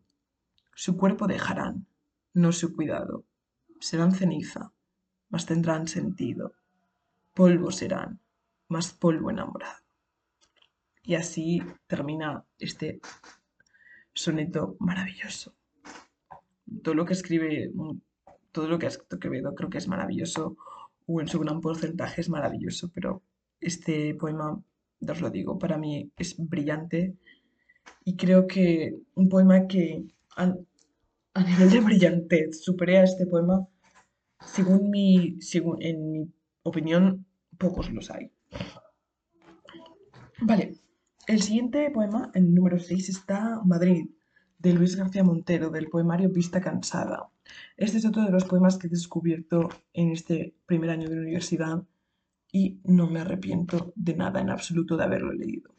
Su 0.74 0.98
cuerpo 0.98 1.28
dejarán, 1.28 1.86
no 2.34 2.52
su 2.52 2.76
cuidado. 2.76 3.26
Serán 3.80 4.12
ceniza, 4.12 4.74
mas 5.30 5.46
tendrán 5.46 5.88
sentido. 5.88 6.54
Polvo 7.36 7.70
serán, 7.72 8.20
mas 8.68 8.92
polvo 8.92 9.30
enamorado. 9.30 9.84
Y 11.04 11.14
así 11.14 11.62
termina 11.86 12.44
este 12.58 13.00
soneto 14.14 14.76
maravilloso. 14.80 15.54
Todo 16.82 16.96
lo 16.96 17.06
que 17.06 17.14
escribe, 17.14 17.72
todo 18.52 18.68
lo 18.68 18.80
que 18.80 18.88
ha 18.88 18.90
escrito 18.90 19.20
Quevedo 19.20 19.54
creo 19.54 19.70
que 19.70 19.78
es 19.78 19.88
maravilloso, 19.88 20.58
o 21.06 21.22
en 21.22 21.28
su 21.28 21.40
gran 21.40 21.62
porcentaje 21.62 22.22
es 22.22 22.30
maravilloso, 22.30 22.90
pero 22.92 23.22
este 23.62 24.16
poema, 24.16 24.62
os 25.08 25.22
lo 25.22 25.30
digo, 25.30 25.58
para 25.58 25.78
mí 25.78 26.12
es 26.18 26.36
brillante 26.38 27.16
y 28.04 28.16
creo 28.16 28.48
que 28.48 28.96
un 29.16 29.30
poema 29.30 29.68
que 29.68 30.06
a, 30.36 30.54
nivel 31.44 31.70
de 31.70 31.80
brillantez 31.82 32.62
supere 32.64 32.98
a 32.98 33.04
este 33.04 33.26
poema, 33.26 33.68
según 34.46 34.90
mi, 34.90 35.38
según, 35.42 35.82
en 35.82 36.12
mi 36.12 36.34
opinión, 36.64 37.26
pocos 37.58 37.92
los 37.92 38.10
hay. 38.12 38.32
Vale, 40.42 40.76
el 41.28 41.42
siguiente 41.42 41.90
poema, 41.92 42.32
el 42.34 42.54
número 42.54 42.80
6, 42.80 43.10
está 43.10 43.62
Madrid, 43.66 44.10
de 44.60 44.74
Luis 44.74 44.96
García 44.96 45.24
Montero, 45.24 45.70
del 45.70 45.90
poemario 45.90 46.30
Vista 46.30 46.62
Cansada. 46.62 47.30
Este 47.78 47.98
es 47.98 48.06
otro 48.06 48.24
de 48.24 48.32
los 48.32 48.46
poemas 48.46 48.78
que 48.78 48.88
he 48.88 48.90
descubierto 48.90 49.70
en 49.94 50.12
este 50.12 50.56
primer 50.66 50.90
año 50.90 51.10
de 51.10 51.20
universidad 51.20 51.84
y 52.56 52.80
no 52.86 53.10
me 53.10 53.20
arrepiento 53.20 53.92
de 53.98 54.16
nada 54.16 54.40
en 54.40 54.50
absoluto 54.50 54.96
de 54.96 55.04
haberlo 55.04 55.34
leído. 55.34 55.76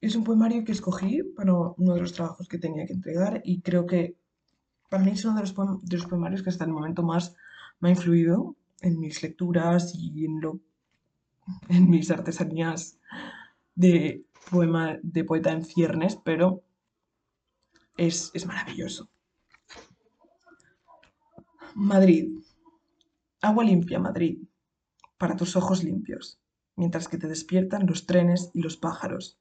Es 0.00 0.14
un 0.14 0.22
poemario 0.22 0.64
que 0.64 0.70
escogí 0.70 1.24
para 1.34 1.52
uno 1.52 1.94
de 1.94 2.00
los 2.00 2.12
trabajos 2.12 2.46
que 2.46 2.58
tenía 2.58 2.86
que 2.86 2.92
entregar 2.92 3.42
y 3.44 3.60
creo 3.60 3.84
que 3.84 4.14
para 4.88 5.02
mí 5.02 5.10
es 5.10 5.24
uno 5.24 5.34
de 5.34 5.40
los, 5.40 6.06
poemarios 6.06 6.44
que 6.44 6.50
hasta 6.50 6.64
el 6.64 6.70
momento 6.70 7.02
más 7.02 7.34
me 7.80 7.88
ha 7.88 7.90
influido 7.90 8.54
en 8.82 9.00
mis 9.00 9.20
lecturas 9.20 9.92
y 9.96 10.26
en, 10.26 10.40
lo, 10.40 10.60
en 11.68 11.90
mis 11.90 12.08
artesanías 12.12 13.00
de, 13.74 14.24
poema, 14.52 14.96
de 15.02 15.24
poeta 15.24 15.50
en 15.50 15.64
ciernes, 15.64 16.14
pero 16.14 16.62
es, 17.96 18.30
es 18.32 18.46
maravilloso. 18.46 19.08
Madrid. 21.74 22.38
Agua 23.40 23.64
limpia, 23.64 23.98
Madrid, 23.98 24.38
para 25.18 25.36
tus 25.36 25.56
ojos 25.56 25.84
limpios, 25.84 26.40
mientras 26.76 27.08
que 27.08 27.18
te 27.18 27.28
despiertan 27.28 27.86
los 27.86 28.06
trenes 28.06 28.50
y 28.54 28.62
los 28.62 28.76
pájaros 28.76 29.38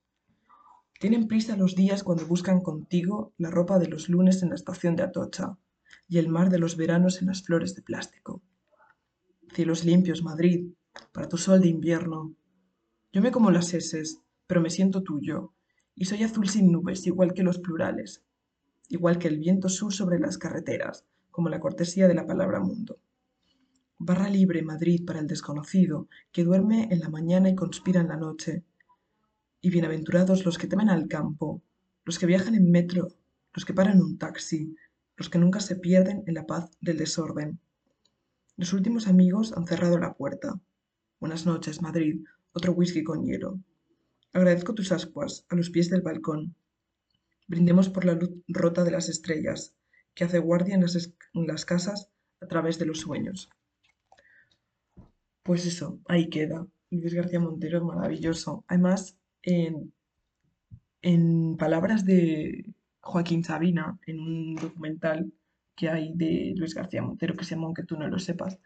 tienen 1.00 1.28
prisa 1.28 1.56
los 1.56 1.76
días 1.76 2.04
cuando 2.04 2.26
buscan 2.26 2.62
contigo 2.62 3.32
la 3.38 3.52
ropa 3.52 3.78
de 3.78 3.88
los 3.88 4.10
lunes 4.10 4.42
en 4.42 4.50
la 4.50 4.56
estación 4.56 4.96
de 4.96 5.04
Atocha 5.04 5.56
y 6.10 6.18
el 6.18 6.28
mar 6.28 6.50
de 6.50 6.58
los 6.58 6.76
veranos 6.76 7.22
en 7.22 7.28
las 7.28 7.44
flores 7.44 7.76
de 7.76 7.84
plástico. 7.84 8.42
Cielos 9.54 9.86
limpios, 9.86 10.24
Madrid, 10.24 10.72
para 11.12 11.30
tu 11.30 11.38
sol 11.38 11.62
de 11.62 11.68
invierno. 11.68 12.34
Yo 13.14 13.22
me 13.22 13.32
como 13.32 13.52
las 13.52 13.76
eses, 13.76 14.22
pero 14.48 14.60
me 14.60 14.72
siento 14.72 15.04
tuyo, 15.04 15.54
y 15.94 16.06
soy 16.06 16.24
azul 16.24 16.50
sin 16.50 16.72
nubes, 16.72 17.06
igual 17.06 17.34
que 17.36 17.44
los 17.44 17.60
plurales, 17.60 18.24
igual 18.90 19.20
que 19.20 19.28
el 19.28 19.38
viento 19.38 19.70
sur 19.70 19.94
sobre 19.94 20.20
las 20.20 20.40
carreteras, 20.40 21.06
como 21.30 21.50
la 21.50 21.60
cortesía 21.60 22.08
de 22.08 22.16
la 22.16 22.26
palabra 22.26 22.60
mundo. 22.60 22.98
Barra 24.00 24.30
libre, 24.30 24.62
Madrid, 24.62 25.06
para 25.06 25.20
el 25.20 25.28
desconocido, 25.28 26.08
que 26.32 26.44
duerme 26.44 26.88
en 26.92 27.00
la 27.00 27.10
mañana 27.10 27.50
y 27.50 27.56
conspira 27.56 28.02
en 28.02 28.10
la 28.10 28.18
noche, 28.18 28.64
y 29.60 29.70
bienaventurados 29.72 30.46
los 30.46 30.58
que 30.58 30.68
temen 30.68 30.90
al 30.90 31.08
campo, 31.08 31.64
los 32.06 32.20
que 32.20 32.28
viajan 32.28 32.54
en 32.54 32.70
metro, 32.70 33.08
los 33.54 33.66
que 33.66 33.74
paran 33.74 34.02
un 34.02 34.18
taxi, 34.18 34.76
los 35.16 35.30
que 35.30 35.40
nunca 35.40 35.60
se 35.60 35.76
pierden 35.76 36.24
en 36.28 36.36
la 36.36 36.46
paz 36.46 36.70
del 36.80 36.98
desorden. 36.98 37.60
Los 38.56 38.72
últimos 38.74 39.08
amigos 39.08 39.52
han 39.54 39.66
cerrado 39.66 39.98
la 39.98 40.14
puerta. 40.14 40.60
Buenas 41.20 41.46
noches, 41.48 41.82
Madrid. 41.82 42.24
Otro 42.54 42.74
whisky 42.74 43.04
con 43.04 43.26
hielo. 43.26 43.60
Agradezco 44.32 44.76
tus 44.76 44.92
ascuas, 44.92 45.46
a 45.50 45.56
los 45.56 45.72
pies 45.72 45.90
del 45.90 46.02
balcón. 46.02 46.56
Brindemos 47.48 47.90
por 47.90 48.06
la 48.06 48.14
luz 48.14 48.30
rota 48.48 48.84
de 48.84 48.92
las 48.92 49.10
estrellas, 49.10 49.74
que 50.14 50.24
hace 50.24 50.38
guardia 50.38 50.76
en 50.76 50.82
las, 51.48 51.66
casas 51.66 52.12
a 52.42 52.48
través 52.48 52.78
de 52.78 52.86
los 52.86 53.00
sueños. 53.00 53.50
Pues 55.48 55.66
eso, 55.66 56.02
ahí 56.10 56.30
queda. 56.30 56.68
Luis 56.92 57.14
García 57.14 57.40
Montero, 57.40 57.86
maravilloso. 57.86 58.66
Además, 58.68 59.18
en, 59.42 59.94
en 61.02 61.56
palabras 61.56 62.04
de 62.04 62.74
Joaquín 63.00 63.46
Sabina, 63.46 63.98
en 64.06 64.20
un 64.20 64.56
documental 64.56 65.32
que 65.74 65.90
hay 65.90 66.12
de 66.14 66.54
Luis 66.58 66.76
García 66.76 67.02
Montero 67.02 67.34
que 67.34 67.46
se 67.46 67.56
llama 67.56 67.68
Aunque 67.68 67.84
tú 67.84 67.98
no 67.98 68.10
lo 68.10 68.20
sepas, 68.20 68.60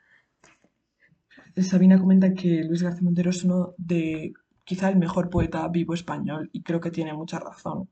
Sabina 1.55 1.99
comenta 1.99 2.33
que 2.33 2.63
Luis 2.63 2.81
García 2.81 3.03
Montero 3.03 3.29
es 3.29 3.43
uno 3.43 3.75
de 3.77 4.33
quizá 4.65 4.89
el 4.89 4.97
mejor 4.97 5.29
poeta 5.29 5.67
vivo 5.67 5.93
español 5.93 6.49
y 6.51 6.63
creo 6.63 6.81
que 6.81 6.89
tiene 6.89 7.13
mucha 7.13 7.37
razón. 7.37 7.89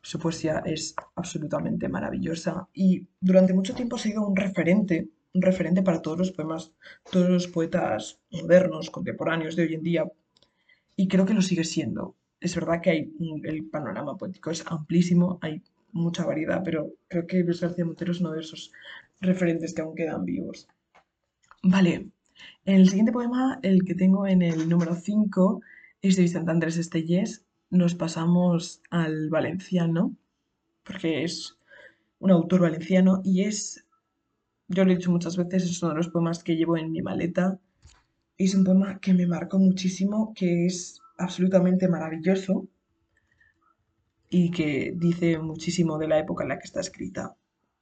Su 0.00 0.18
poesía 0.18 0.62
es 0.64 0.94
absolutamente 1.14 1.90
maravillosa 1.90 2.68
y 2.72 3.06
durante 3.20 3.52
mucho 3.52 3.74
tiempo 3.74 3.96
ha 3.96 3.98
sido 3.98 4.26
un 4.26 4.34
referente, 4.34 5.10
un 5.34 5.42
referente 5.42 5.82
para 5.82 6.02
todos 6.02 6.18
los 6.18 6.32
poemas, 6.32 6.72
todos 7.10 7.28
los 7.28 7.46
poetas 7.48 8.20
modernos, 8.30 8.90
contemporáneos 8.90 9.56
de 9.56 9.62
hoy 9.64 9.74
en 9.74 9.82
día 9.82 10.12
y 10.96 11.08
creo 11.08 11.26
que 11.26 11.34
lo 11.34 11.42
sigue 11.42 11.64
siendo. 11.64 12.16
Es 12.40 12.54
verdad 12.54 12.80
que 12.80 12.90
hay 12.90 13.12
el 13.44 13.68
panorama 13.68 14.16
poético 14.16 14.50
es 14.50 14.64
amplísimo, 14.66 15.38
hay 15.42 15.62
mucha 15.92 16.24
variedad, 16.24 16.62
pero 16.64 16.92
creo 17.08 17.26
que 17.26 17.42
Luis 17.42 17.60
García 17.60 17.84
Montero 17.84 18.12
es 18.12 18.20
uno 18.20 18.32
de 18.32 18.40
esos 18.40 18.72
referentes 19.20 19.74
que 19.74 19.82
aún 19.82 19.94
quedan 19.94 20.24
vivos. 20.24 20.68
Vale, 21.62 22.08
el 22.64 22.88
siguiente 22.88 23.12
poema, 23.12 23.58
el 23.62 23.84
que 23.84 23.94
tengo 23.94 24.26
en 24.26 24.42
el 24.42 24.68
número 24.68 24.94
5, 24.94 25.60
es 26.02 26.16
de 26.16 26.22
Vicente 26.22 26.50
Andrés 26.50 26.76
Estellés. 26.76 27.44
Nos 27.70 27.94
pasamos 27.94 28.80
al 28.90 29.28
valenciano, 29.28 30.14
porque 30.84 31.24
es 31.24 31.58
un 32.20 32.30
autor 32.30 32.60
valenciano 32.60 33.20
y 33.24 33.42
es, 33.42 33.84
yo 34.68 34.84
lo 34.84 34.92
he 34.92 34.96
dicho 34.96 35.10
muchas 35.10 35.36
veces, 35.36 35.64
es 35.64 35.82
uno 35.82 35.92
de 35.92 35.98
los 35.98 36.08
poemas 36.08 36.44
que 36.44 36.56
llevo 36.56 36.76
en 36.76 36.92
mi 36.92 37.02
maleta. 37.02 37.58
Es 38.36 38.54
un 38.54 38.64
poema 38.64 39.00
que 39.00 39.14
me 39.14 39.26
marcó 39.26 39.58
muchísimo, 39.58 40.32
que 40.34 40.66
es 40.66 41.00
absolutamente 41.16 41.88
maravilloso 41.88 42.68
y 44.30 44.50
que 44.50 44.92
dice 44.94 45.38
muchísimo 45.38 45.98
de 45.98 46.08
la 46.08 46.18
época 46.18 46.44
en 46.44 46.50
la 46.50 46.58
que 46.58 46.66
está 46.66 46.80
escrita. 46.80 47.34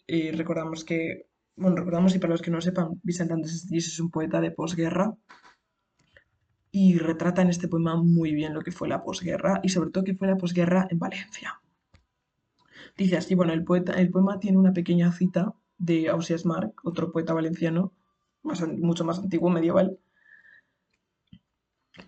Eh, 0.06 0.32
recordamos 0.34 0.84
que 0.84 1.26
bueno, 1.56 1.76
recordamos 1.76 2.14
y 2.14 2.18
para 2.18 2.32
los 2.32 2.42
que 2.42 2.50
no 2.50 2.60
sepan, 2.60 3.00
Vicente 3.02 3.32
Andrés 3.32 3.66
es 3.70 3.98
un 3.98 4.10
poeta 4.10 4.40
de 4.42 4.50
posguerra 4.50 5.16
y 6.70 6.98
retrata 6.98 7.40
en 7.40 7.48
este 7.48 7.66
poema 7.66 7.96
muy 7.96 8.34
bien 8.34 8.52
lo 8.52 8.60
que 8.60 8.72
fue 8.72 8.88
la 8.88 9.02
posguerra 9.02 9.60
y 9.62 9.70
sobre 9.70 9.90
todo 9.90 10.04
que 10.04 10.14
fue 10.14 10.28
la 10.28 10.36
posguerra 10.36 10.86
en 10.90 10.98
Valencia. 10.98 11.62
Dice 12.98 13.16
así, 13.16 13.34
bueno, 13.34 13.54
el, 13.54 13.64
poeta, 13.64 13.94
el 13.94 14.10
poema 14.10 14.38
tiene 14.38 14.58
una 14.58 14.74
pequeña 14.74 15.10
cita 15.12 15.54
de 15.78 16.08
Ausias 16.08 16.44
Marc, 16.44 16.80
otro 16.84 17.12
poeta 17.12 17.34
valenciano, 17.34 17.92
mucho 18.42 19.04
más 19.04 19.18
antiguo, 19.18 19.50
medieval. 19.50 19.98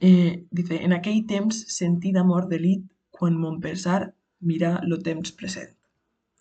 Eh, 0.00 0.46
dice, 0.50 0.84
en 0.84 0.92
aquel 0.92 1.26
temps 1.26 1.64
sentí 1.68 2.12
d'amor 2.12 2.48
d'elit 2.48 2.84
quan 3.10 3.36
mon 3.36 3.60
pesar 3.60 4.14
mira 4.40 4.80
lo 4.84 4.98
temps 4.98 5.32
present. 5.32 5.74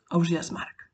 Ausias 0.10 0.52
Marc. 0.52 0.92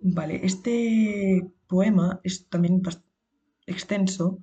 Vale, 0.00 0.40
este 0.44 1.50
poema 1.66 2.20
es 2.22 2.46
también 2.48 2.82
extenso 3.66 4.38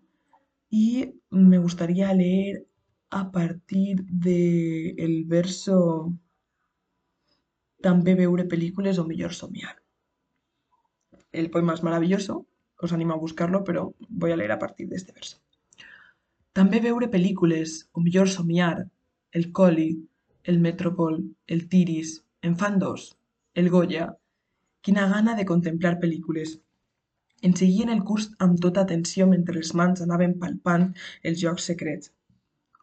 y 0.69 1.15
me 1.29 1.57
gustaría 1.59 2.13
leer 2.13 2.67
a 3.09 3.31
partir 3.31 4.03
del 4.05 5.25
verso 5.25 6.13
També 7.85 8.13
veure 8.17 8.45
películas 8.45 8.99
o 9.01 9.05
mejor 9.07 9.33
somiar. 9.33 9.80
El 11.31 11.49
poema 11.49 11.73
es 11.73 11.83
maravilloso, 11.83 12.45
os 12.77 12.93
animo 12.93 13.13
a 13.13 13.17
buscarlo, 13.17 13.63
pero 13.63 13.95
voy 14.09 14.31
a 14.31 14.37
leer 14.37 14.51
a 14.51 14.59
partir 14.59 14.93
este 14.93 15.13
verso. 15.13 15.37
També 16.53 16.79
veure 16.79 17.07
películas 17.07 17.89
o 17.91 18.01
mejor 18.01 18.29
somiar, 18.29 18.89
el 19.31 19.51
Coli, 19.51 20.07
el 20.43 20.59
Metropol, 20.59 21.23
el 21.47 21.69
Tiris, 21.69 22.25
en 22.41 22.57
fan 22.57 22.79
dos, 22.79 23.17
el 23.53 23.69
Goya, 23.69 24.17
Quina 24.85 25.01
gana 25.09 25.33
de 25.37 25.43
contemplar 25.49 25.97
pel·lícules. 26.03 26.51
En 27.47 27.51
seguien 27.57 27.89
el 27.95 27.99
curs 28.09 28.23
amb 28.45 28.61
tota 28.63 28.83
atenció 28.85 29.27
mentre 29.33 29.53
les 29.57 29.73
mans 29.81 30.01
anaven 30.05 30.33
palpant 30.43 30.87
els 31.31 31.41
jocs 31.41 31.67
secrets. 31.69 32.09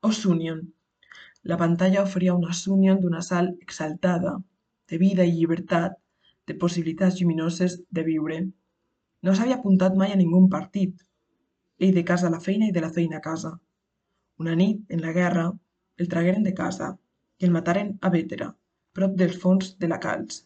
O 0.08 0.10
Sunion. 0.18 0.60
La 1.52 1.58
pantalla 1.62 2.04
oferia 2.04 2.36
una 2.38 2.54
Sunion 2.60 3.00
d'una 3.02 3.22
sal 3.30 3.50
exaltada, 3.66 4.36
de 4.92 5.00
vida 5.02 5.26
i 5.26 5.34
llibertat, 5.40 5.98
de 6.48 6.56
possibilitats 6.64 7.20
lluminoses 7.20 7.78
de 7.98 8.04
viure. 8.06 8.38
No 9.22 9.34
s'havia 9.34 9.58
apuntat 9.60 9.96
mai 10.00 10.14
a 10.14 10.18
ningú 10.20 10.40
partit. 10.54 10.94
Ell 11.78 11.94
de 11.94 12.04
casa 12.10 12.28
a 12.28 12.34
la 12.34 12.42
feina 12.44 12.68
i 12.68 12.74
de 12.76 12.82
la 12.84 12.92
feina 12.98 13.18
a 13.18 13.24
casa. 13.24 13.52
Una 14.42 14.54
nit, 14.58 14.84
en 14.88 15.02
la 15.04 15.12
guerra, 15.12 15.46
el 15.98 16.08
tragueren 16.08 16.44
de 16.46 16.54
casa 16.54 16.92
i 17.38 17.46
el 17.46 17.54
mataren 17.54 17.94
a 18.02 18.10
Bétera, 18.14 18.48
prop 18.94 19.16
dels 19.20 19.38
fons 19.44 19.74
de 19.82 19.90
la 19.90 19.98
Calç. 20.04 20.40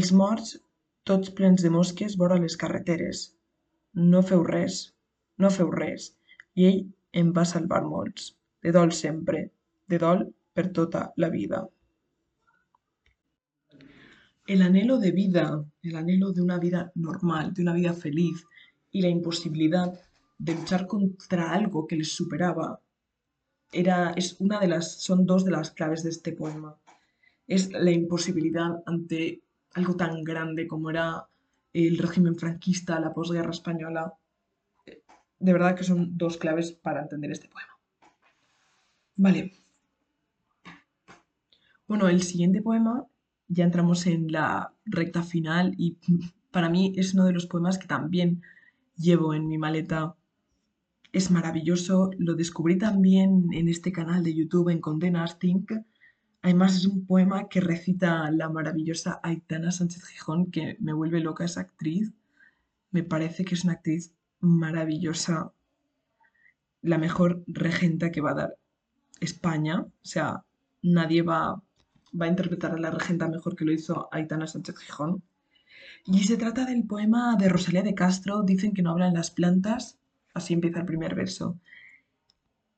Els 0.00 0.12
morts, 0.20 0.56
tots 1.10 1.32
plens 1.40 1.64
de 1.64 1.70
mosques 1.74 2.16
vora 2.22 2.38
les 2.42 2.56
carreteres. 2.62 3.22
No 4.12 4.22
feu 4.30 4.42
res, 4.48 4.80
no 5.42 5.50
feu 5.54 5.70
res, 5.74 6.10
i 6.58 6.66
ell 6.70 6.82
en 7.22 7.32
va 7.38 7.46
salvar 7.52 7.80
molts, 7.86 8.32
de 8.62 8.74
dol 8.76 8.92
sempre, 8.98 9.46
de 9.88 10.02
dol 10.04 10.26
per 10.54 10.66
tota 10.80 11.06
la 11.24 11.30
vida. 11.34 11.64
El 14.48 14.62
anhelo 14.62 14.96
de 14.96 15.10
vida, 15.12 15.62
el 15.82 15.94
anhelo 15.94 16.32
de 16.32 16.40
una 16.40 16.58
vida 16.58 16.90
normal, 16.94 17.52
de 17.52 17.60
una 17.60 17.74
vida 17.74 17.92
feliz 17.92 18.46
y 18.90 19.02
la 19.02 19.10
imposibilidad 19.10 19.92
de 20.38 20.54
luchar 20.54 20.86
contra 20.86 21.52
algo 21.52 21.86
que 21.86 21.96
les 21.96 22.12
superaba, 22.14 22.80
era, 23.70 24.12
es 24.12 24.40
una 24.40 24.58
de 24.58 24.68
las, 24.68 25.02
son 25.02 25.26
dos 25.26 25.44
de 25.44 25.50
las 25.50 25.70
claves 25.72 26.02
de 26.02 26.08
este 26.08 26.32
poema. 26.32 26.78
Es 27.46 27.70
la 27.72 27.90
imposibilidad 27.90 28.82
ante 28.86 29.42
algo 29.74 29.96
tan 29.96 30.24
grande 30.24 30.66
como 30.66 30.88
era 30.88 31.28
el 31.74 31.98
régimen 31.98 32.34
franquista, 32.34 32.98
la 33.00 33.12
posguerra 33.12 33.50
española. 33.50 34.14
De 35.38 35.52
verdad 35.52 35.76
que 35.76 35.84
son 35.84 36.16
dos 36.16 36.38
claves 36.38 36.72
para 36.72 37.02
entender 37.02 37.32
este 37.32 37.48
poema. 37.48 37.76
Vale. 39.16 39.52
Bueno, 41.86 42.08
el 42.08 42.22
siguiente 42.22 42.62
poema, 42.62 43.06
ya 43.48 43.64
entramos 43.64 44.06
en 44.06 44.30
la 44.30 44.72
recta 44.84 45.22
final 45.22 45.74
y 45.76 45.96
para 46.50 46.68
mí 46.68 46.92
es 46.96 47.14
uno 47.14 47.24
de 47.24 47.32
los 47.32 47.46
poemas 47.46 47.78
que 47.78 47.86
también 47.86 48.42
llevo 48.96 49.34
en 49.34 49.48
mi 49.48 49.58
maleta. 49.58 50.14
Es 51.12 51.30
maravilloso, 51.30 52.10
lo 52.18 52.34
descubrí 52.34 52.78
también 52.78 53.48
en 53.52 53.68
este 53.68 53.92
canal 53.92 54.22
de 54.22 54.34
YouTube 54.34 54.68
en 54.68 54.80
Condenas 54.80 55.38
Think 55.38 55.72
Además 56.42 56.76
es 56.76 56.86
un 56.86 57.04
poema 57.04 57.48
que 57.48 57.60
recita 57.60 58.30
la 58.30 58.48
maravillosa 58.48 59.20
Aitana 59.22 59.72
Sánchez 59.72 60.04
Gijón, 60.04 60.50
que 60.50 60.76
me 60.80 60.92
vuelve 60.92 61.20
loca 61.20 61.44
esa 61.44 61.62
actriz. 61.62 62.12
Me 62.90 63.02
parece 63.02 63.44
que 63.44 63.54
es 63.54 63.64
una 63.64 63.74
actriz 63.74 64.14
maravillosa, 64.40 65.52
la 66.80 66.98
mejor 66.98 67.42
regenta 67.48 68.12
que 68.12 68.20
va 68.20 68.30
a 68.30 68.34
dar 68.34 68.56
España. 69.20 69.80
O 69.80 69.90
sea, 70.02 70.44
nadie 70.80 71.22
va, 71.22 71.62
va 72.18 72.26
a 72.26 72.28
interpretar 72.28 72.72
a 72.72 72.78
la 72.78 72.90
regenta 72.90 73.28
mejor 73.28 73.56
que 73.56 73.64
lo 73.64 73.72
hizo 73.72 74.08
Aitana 74.12 74.46
Sánchez 74.46 74.78
Gijón. 74.78 75.22
Y 76.04 76.24
se 76.24 76.36
trata 76.36 76.64
del 76.64 76.86
poema 76.86 77.36
de 77.36 77.48
Rosalía 77.48 77.82
de 77.82 77.94
Castro, 77.94 78.42
Dicen 78.42 78.72
que 78.72 78.82
no 78.82 78.90
hablan 78.90 79.14
las 79.14 79.30
plantas. 79.30 79.98
Así 80.34 80.54
empieza 80.54 80.80
el 80.80 80.86
primer 80.86 81.14
verso. 81.14 81.58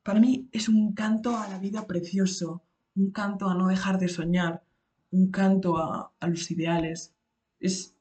Para 0.02 0.20
mí 0.20 0.48
es 0.52 0.68
un 0.68 0.94
canto 0.94 1.36
a 1.36 1.48
la 1.48 1.58
vida 1.58 1.86
precioso, 1.86 2.62
un 2.96 3.10
canto 3.10 3.48
a 3.48 3.54
no 3.54 3.68
dejar 3.68 3.98
de 3.98 4.08
soñar, 4.08 4.62
un 5.10 5.30
canto 5.30 5.76
a, 5.78 6.12
los 6.20 6.50
ideales. 6.50 7.14
Es 7.58 7.94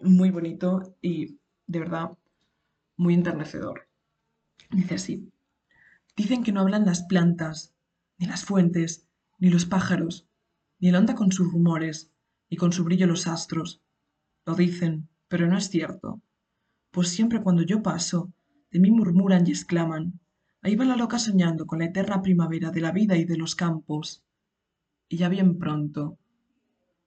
muy 0.00 0.30
bonito 0.30 0.96
y 1.02 1.38
de 1.66 1.78
verdad 1.80 2.12
muy 2.96 3.14
enternecedor. 3.14 3.86
Dice 4.70 4.94
así, 4.94 5.30
dicen 6.16 6.42
que 6.42 6.52
no 6.52 6.60
hablan 6.60 6.86
las 6.86 7.02
plantas, 7.02 7.74
ni 8.18 8.26
las 8.26 8.44
fuentes, 8.44 9.06
ni 9.38 9.50
los 9.50 9.66
pájaros, 9.66 10.26
onda 10.94 11.14
con 11.14 11.32
sus 11.32 11.50
rumores, 11.52 12.10
ni 12.50 12.56
con 12.56 12.72
su 12.72 12.84
brillo 12.84 13.06
los 13.06 13.26
astros. 13.26 13.82
Lo 14.44 14.54
dicen, 14.54 15.08
pero 15.28 15.46
no 15.46 15.56
es 15.56 15.68
cierto, 15.68 16.22
pues 16.90 17.08
siempre 17.08 17.42
cuando 17.42 17.62
yo 17.62 17.82
paso, 17.82 18.32
de 18.70 18.80
mí 18.80 18.90
murmuran 18.90 19.46
y 19.46 19.50
exclaman, 19.50 20.20
Ahí 20.66 20.74
va 20.74 20.84
la 20.84 20.96
loca 20.96 21.20
soñando 21.20 21.64
con 21.64 21.78
la 21.78 21.84
eterna 21.84 22.22
primavera 22.22 22.72
de 22.72 22.80
la 22.80 22.90
vida 22.90 23.16
y 23.16 23.24
de 23.24 23.36
los 23.36 23.54
campos. 23.54 24.24
Y 25.08 25.16
ya 25.16 25.28
bien 25.28 25.58
pronto, 25.58 26.18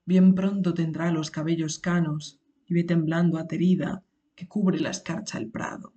bien 0.06 0.34
pronto 0.34 0.74
tendrá 0.74 1.12
los 1.12 1.30
cabellos 1.30 1.78
canos 1.78 2.40
y 2.66 2.74
ve 2.74 2.86
temblando 2.86 3.38
aterida 3.38 4.02
que 4.34 4.48
cubre 4.48 4.80
la 4.80 4.92
escarcha 4.92 5.38
el 5.38 5.52
prado. 5.52 5.92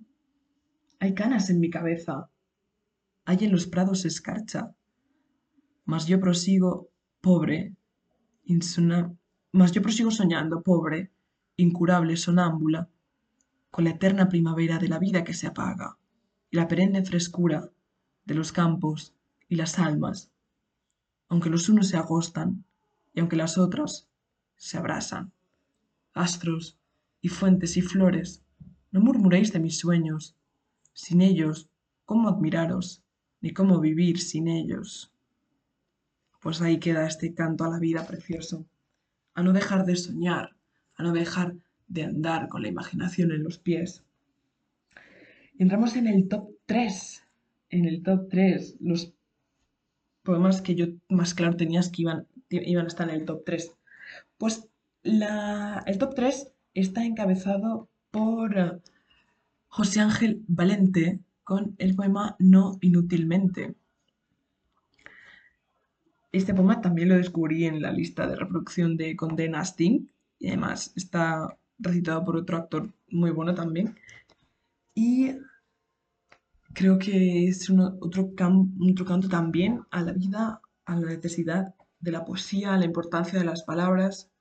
Hay 0.99 1.13
canas 1.13 1.49
en 1.49 1.61
mi 1.61 1.69
cabeza, 1.69 2.29
hay 3.23 3.45
en 3.45 3.53
los 3.53 3.67
prados 3.67 4.03
escarcha, 4.03 4.75
mas 5.85 6.05
yo 6.05 6.19
prosigo 6.19 6.89
pobre, 7.23 7.73
insona, 8.43 8.99
mas 9.53 9.71
yo 9.71 9.81
prosigo 9.81 10.11
soñando 10.11 10.61
pobre, 10.61 11.09
incurable 11.55 12.17
sonámbula, 12.17 12.89
con 13.71 13.85
la 13.85 13.91
eterna 13.91 14.27
primavera 14.27 14.77
de 14.77 14.89
la 14.89 14.99
vida 14.99 15.23
que 15.23 15.33
se 15.33 15.47
apaga 15.47 15.97
y 16.51 16.57
la 16.57 16.67
perenne 16.67 17.05
frescura 17.05 17.71
de 18.25 18.35
los 18.35 18.51
campos 18.51 19.15
y 19.47 19.55
las 19.55 19.79
almas, 19.79 20.31
aunque 21.29 21.49
los 21.49 21.69
unos 21.69 21.87
se 21.87 21.95
agostan 21.95 22.65
y 23.13 23.21
aunque 23.21 23.37
las 23.37 23.57
otras 23.57 24.09
se 24.57 24.77
abrasan. 24.77 25.31
Astros 26.13 26.77
y 27.21 27.29
fuentes 27.29 27.77
y 27.77 27.81
flores, 27.81 28.43
no 28.91 28.99
murmuréis 28.99 29.53
de 29.53 29.61
mis 29.61 29.77
sueños. 29.79 30.35
Sin 30.91 31.21
ellos, 31.21 31.69
¿cómo 32.03 32.27
admiraros? 32.27 33.01
Ni 33.39 33.53
cómo 33.53 33.79
vivir 33.79 34.19
sin 34.19 34.49
ellos. 34.49 35.12
Pues 36.43 36.61
ahí 36.61 36.77
queda 36.77 37.07
este 37.07 37.33
canto 37.33 37.63
a 37.63 37.69
la 37.69 37.79
vida 37.79 38.05
precioso. 38.05 38.65
A 39.33 39.41
no 39.41 39.53
dejar 39.53 39.85
de 39.85 39.95
soñar, 39.95 40.55
a 40.95 41.03
no 41.03 41.13
dejar 41.13 41.55
de 41.87 42.03
andar 42.03 42.49
con 42.49 42.61
la 42.61 42.67
imaginación 42.67 43.31
en 43.31 43.43
los 43.43 43.59
pies. 43.59 44.03
Entramos 45.57 45.95
en 45.95 46.07
el 46.07 46.27
top 46.27 46.49
3. 46.65 47.23
En 47.69 47.85
el 47.85 48.03
top 48.03 48.27
3, 48.29 48.75
los 48.81 49.13
poemas 50.21 50.61
que 50.61 50.75
yo 50.75 50.87
más 51.07 51.33
claro 51.33 51.55
tenías 51.55 51.89
que 51.89 52.01
iban, 52.01 52.27
iban 52.49 52.85
a 52.85 52.89
estar 52.89 53.09
en 53.09 53.15
el 53.15 53.25
top 53.25 53.43
3. 53.45 53.71
Pues 54.37 54.67
el 55.03 55.97
top 55.97 56.13
3 56.13 56.51
está 56.73 57.05
encabezado 57.05 57.87
por 58.11 58.57
eh, 58.57 58.79
José 59.67 60.01
Ángel 60.01 60.43
Valente 60.47 61.19
con 61.43 61.75
el 61.77 61.95
poema 61.95 62.35
No 62.37 62.77
inútilmente. 62.81 63.75
Este 66.33 66.55
poema 66.55 66.81
también 66.81 67.09
lo 67.09 67.15
descubrí 67.15 67.65
en 67.65 67.79
la 67.79 67.91
lista 67.91 68.25
de 68.25 68.35
reproducción 68.35 68.97
de 68.97 69.15
Condé 69.15 69.47
Nast 69.47 69.79
y 69.79 70.07
además 70.47 70.91
está 70.95 71.57
recitado 71.77 72.25
por 72.25 72.35
otro 72.37 72.57
actor 72.57 72.91
muy 73.09 73.29
bueno 73.29 73.53
también. 73.53 73.95
Y 74.95 75.29
creo 76.73 76.97
que 76.97 77.47
es 77.47 77.69
otro, 77.69 77.99
otro 78.01 79.05
canto 79.05 79.29
también 79.29 79.81
a 79.91 80.01
la 80.01 80.13
vida, 80.13 80.59
a 80.85 80.95
la 80.95 81.05
necesidad 81.05 81.75
de 81.99 82.11
la 82.11 82.25
poesía, 82.25 82.73
a 82.73 82.79
la 82.79 82.85
importancia 82.85 83.37
de 83.37 83.45
las 83.45 83.61
palabras. 83.61 84.31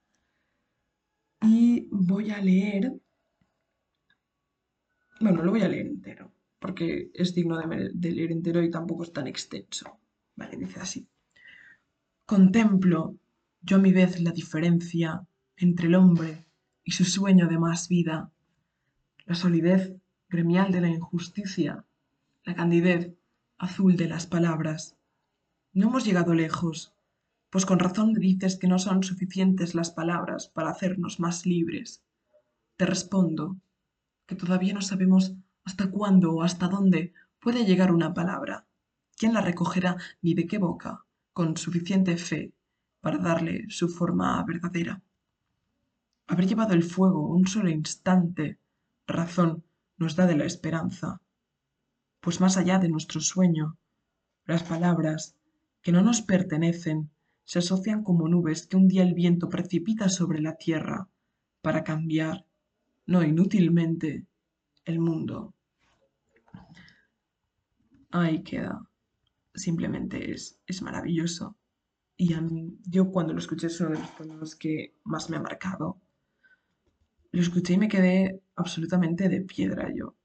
Y 1.42 1.88
voy 1.90 2.30
a 2.30 2.40
leer, 2.40 2.94
bueno, 5.20 5.42
lo 5.42 5.50
voy 5.50 5.60
a 5.60 5.68
leer 5.68 5.88
entero, 5.88 6.32
porque 6.58 7.10
es 7.12 7.34
digno 7.34 7.58
de, 7.58 7.90
de 7.92 8.10
leer 8.12 8.32
entero 8.32 8.62
y 8.62 8.70
tampoco 8.70 9.02
es 9.02 9.12
tan 9.12 9.26
extenso. 9.26 9.98
Vale, 10.36 10.56
dice 10.56 10.80
así. 10.80 11.11
Contemplo 12.38 13.18
yo 13.60 13.76
a 13.76 13.78
mi 13.78 13.92
vez 13.92 14.18
la 14.22 14.30
diferencia 14.30 15.26
entre 15.54 15.88
el 15.88 15.94
hombre 15.94 16.46
y 16.82 16.92
su 16.92 17.04
sueño 17.04 17.46
de 17.46 17.58
más 17.58 17.90
vida, 17.90 18.32
la 19.26 19.34
solidez 19.34 19.92
gremial 20.30 20.72
de 20.72 20.80
la 20.80 20.88
injusticia, 20.88 21.84
la 22.44 22.54
candidez 22.54 23.12
azul 23.58 23.98
de 23.98 24.08
las 24.08 24.26
palabras. 24.26 24.96
No 25.74 25.88
hemos 25.88 26.06
llegado 26.06 26.32
lejos, 26.32 26.94
pues 27.50 27.66
con 27.66 27.78
razón 27.78 28.14
me 28.14 28.20
dices 28.20 28.56
que 28.56 28.66
no 28.66 28.78
son 28.78 29.02
suficientes 29.02 29.74
las 29.74 29.90
palabras 29.90 30.48
para 30.48 30.70
hacernos 30.70 31.20
más 31.20 31.44
libres. 31.44 32.02
Te 32.78 32.86
respondo 32.86 33.58
que 34.24 34.36
todavía 34.36 34.72
no 34.72 34.80
sabemos 34.80 35.34
hasta 35.64 35.90
cuándo 35.90 36.32
o 36.32 36.42
hasta 36.42 36.68
dónde 36.68 37.12
puede 37.40 37.66
llegar 37.66 37.92
una 37.92 38.14
palabra, 38.14 38.64
quién 39.18 39.34
la 39.34 39.42
recogerá 39.42 39.98
ni 40.22 40.32
de 40.32 40.46
qué 40.46 40.56
boca, 40.56 41.04
con 41.32 41.56
suficiente 41.56 42.16
fe 42.16 42.52
para 43.00 43.18
darle 43.18 43.64
su 43.68 43.88
forma 43.88 44.42
verdadera. 44.44 45.02
Haber 46.26 46.46
llevado 46.46 46.74
el 46.74 46.84
fuego 46.84 47.28
un 47.28 47.46
solo 47.46 47.68
instante, 47.68 48.58
razón 49.06 49.64
nos 49.96 50.16
da 50.16 50.26
de 50.26 50.36
la 50.36 50.44
esperanza, 50.44 51.20
pues 52.20 52.40
más 52.40 52.56
allá 52.56 52.78
de 52.78 52.88
nuestro 52.88 53.20
sueño, 53.20 53.76
las 54.44 54.62
palabras, 54.62 55.36
que 55.82 55.92
no 55.92 56.02
nos 56.02 56.22
pertenecen, 56.22 57.10
se 57.44 57.58
asocian 57.58 58.04
como 58.04 58.28
nubes 58.28 58.66
que 58.66 58.76
un 58.76 58.86
día 58.88 59.02
el 59.02 59.14
viento 59.14 59.48
precipita 59.48 60.08
sobre 60.08 60.40
la 60.40 60.56
tierra 60.56 61.08
para 61.60 61.82
cambiar, 61.82 62.46
no 63.06 63.22
inútilmente, 63.24 64.26
el 64.84 65.00
mundo. 65.00 65.54
Ahí 68.10 68.42
queda. 68.42 68.91
Simplemente 69.54 70.32
es, 70.32 70.58
es 70.66 70.82
maravilloso. 70.82 71.56
Y 72.16 72.34
a 72.34 72.40
mí, 72.40 72.78
yo 72.84 73.10
cuando 73.10 73.32
lo 73.32 73.38
escuché 73.38 73.66
es 73.66 73.80
uno 73.80 73.90
de 73.90 73.98
los 73.98 74.10
poemas 74.10 74.54
que 74.54 74.94
más 75.04 75.30
me 75.30 75.36
ha 75.36 75.40
marcado. 75.40 76.00
Lo 77.32 77.40
escuché 77.40 77.74
y 77.74 77.78
me 77.78 77.88
quedé 77.88 78.42
absolutamente 78.56 79.28
de 79.28 79.40
piedra 79.40 79.90
yo 79.94 80.16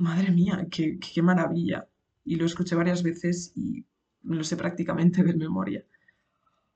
madre 0.00 0.30
mía, 0.30 0.66
qué, 0.70 0.98
qué 0.98 1.22
maravilla. 1.22 1.88
Y 2.24 2.36
lo 2.36 2.46
escuché 2.46 2.74
varias 2.74 3.02
veces 3.02 3.52
y 3.54 3.84
lo 4.22 4.42
sé 4.44 4.56
prácticamente 4.56 5.22
de 5.22 5.34
memoria. 5.34 5.84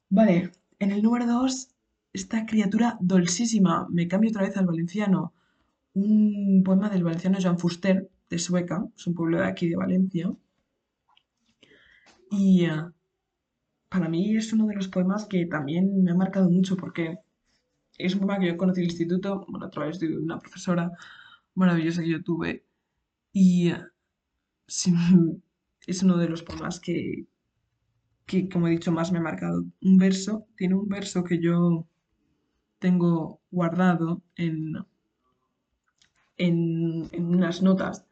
Vale, 0.08 0.52
en 0.78 0.92
el 0.92 1.02
número 1.02 1.26
2, 1.26 1.68
esta 2.12 2.46
criatura 2.46 2.96
dolcísima, 3.00 3.86
me 3.90 4.08
cambio 4.08 4.30
otra 4.30 4.42
vez 4.42 4.56
al 4.56 4.66
valenciano, 4.66 5.34
un 5.94 6.62
poema 6.64 6.88
del 6.88 7.04
valenciano 7.04 7.38
Jean 7.38 7.58
Fuster, 7.58 8.10
de 8.30 8.38
Sueca, 8.38 8.86
es 8.96 9.06
un 9.06 9.14
pueblo 9.14 9.38
de 9.38 9.46
aquí 9.46 9.68
de 9.68 9.76
Valencia. 9.76 10.34
Y 12.30 12.66
eh, 12.66 12.82
para 13.88 14.08
mí 14.08 14.37
es 14.37 14.52
uno 14.52 14.66
de 14.66 14.74
los 14.74 14.88
poemas 14.88 15.24
que 15.26 15.46
también 15.46 16.02
me 16.02 16.10
ha 16.10 16.14
marcado 16.14 16.50
mucho 16.50 16.76
porque 16.76 17.18
es 17.98 18.14
un 18.14 18.20
poema 18.20 18.38
que 18.40 18.48
yo 18.48 18.56
conocí 18.58 18.80
en 18.80 18.87
el 18.87 18.90
instituto, 18.92 19.46
bueno, 19.48 19.66
a 19.66 19.70
través 19.70 20.00
de 20.00 20.16
una 20.18 20.38
profesora 20.40 20.90
maravillosa 21.54 22.02
que 22.02 22.10
yo 22.10 22.22
tuve 22.24 22.64
y 23.32 23.72
es 25.87 26.02
uno 26.02 26.16
de 26.18 26.28
los 26.28 26.42
poemas 26.42 26.80
que, 26.80 27.26
que, 28.26 28.48
como 28.48 28.68
he 28.68 28.72
dicho, 28.72 28.92
más 28.92 29.12
me 29.12 29.18
ha 29.18 29.22
marcado. 29.22 29.64
Un 29.82 29.98
verso, 29.98 30.46
tiene 30.56 30.74
un 30.74 30.88
verso 30.88 31.24
que 31.24 31.40
yo 31.40 31.87
tengo 32.80 33.40
guardado 33.50 34.22
en, 34.37 34.74
en, 36.37 37.08
en 37.12 37.24
unas 37.26 37.62
notas. 37.62 38.06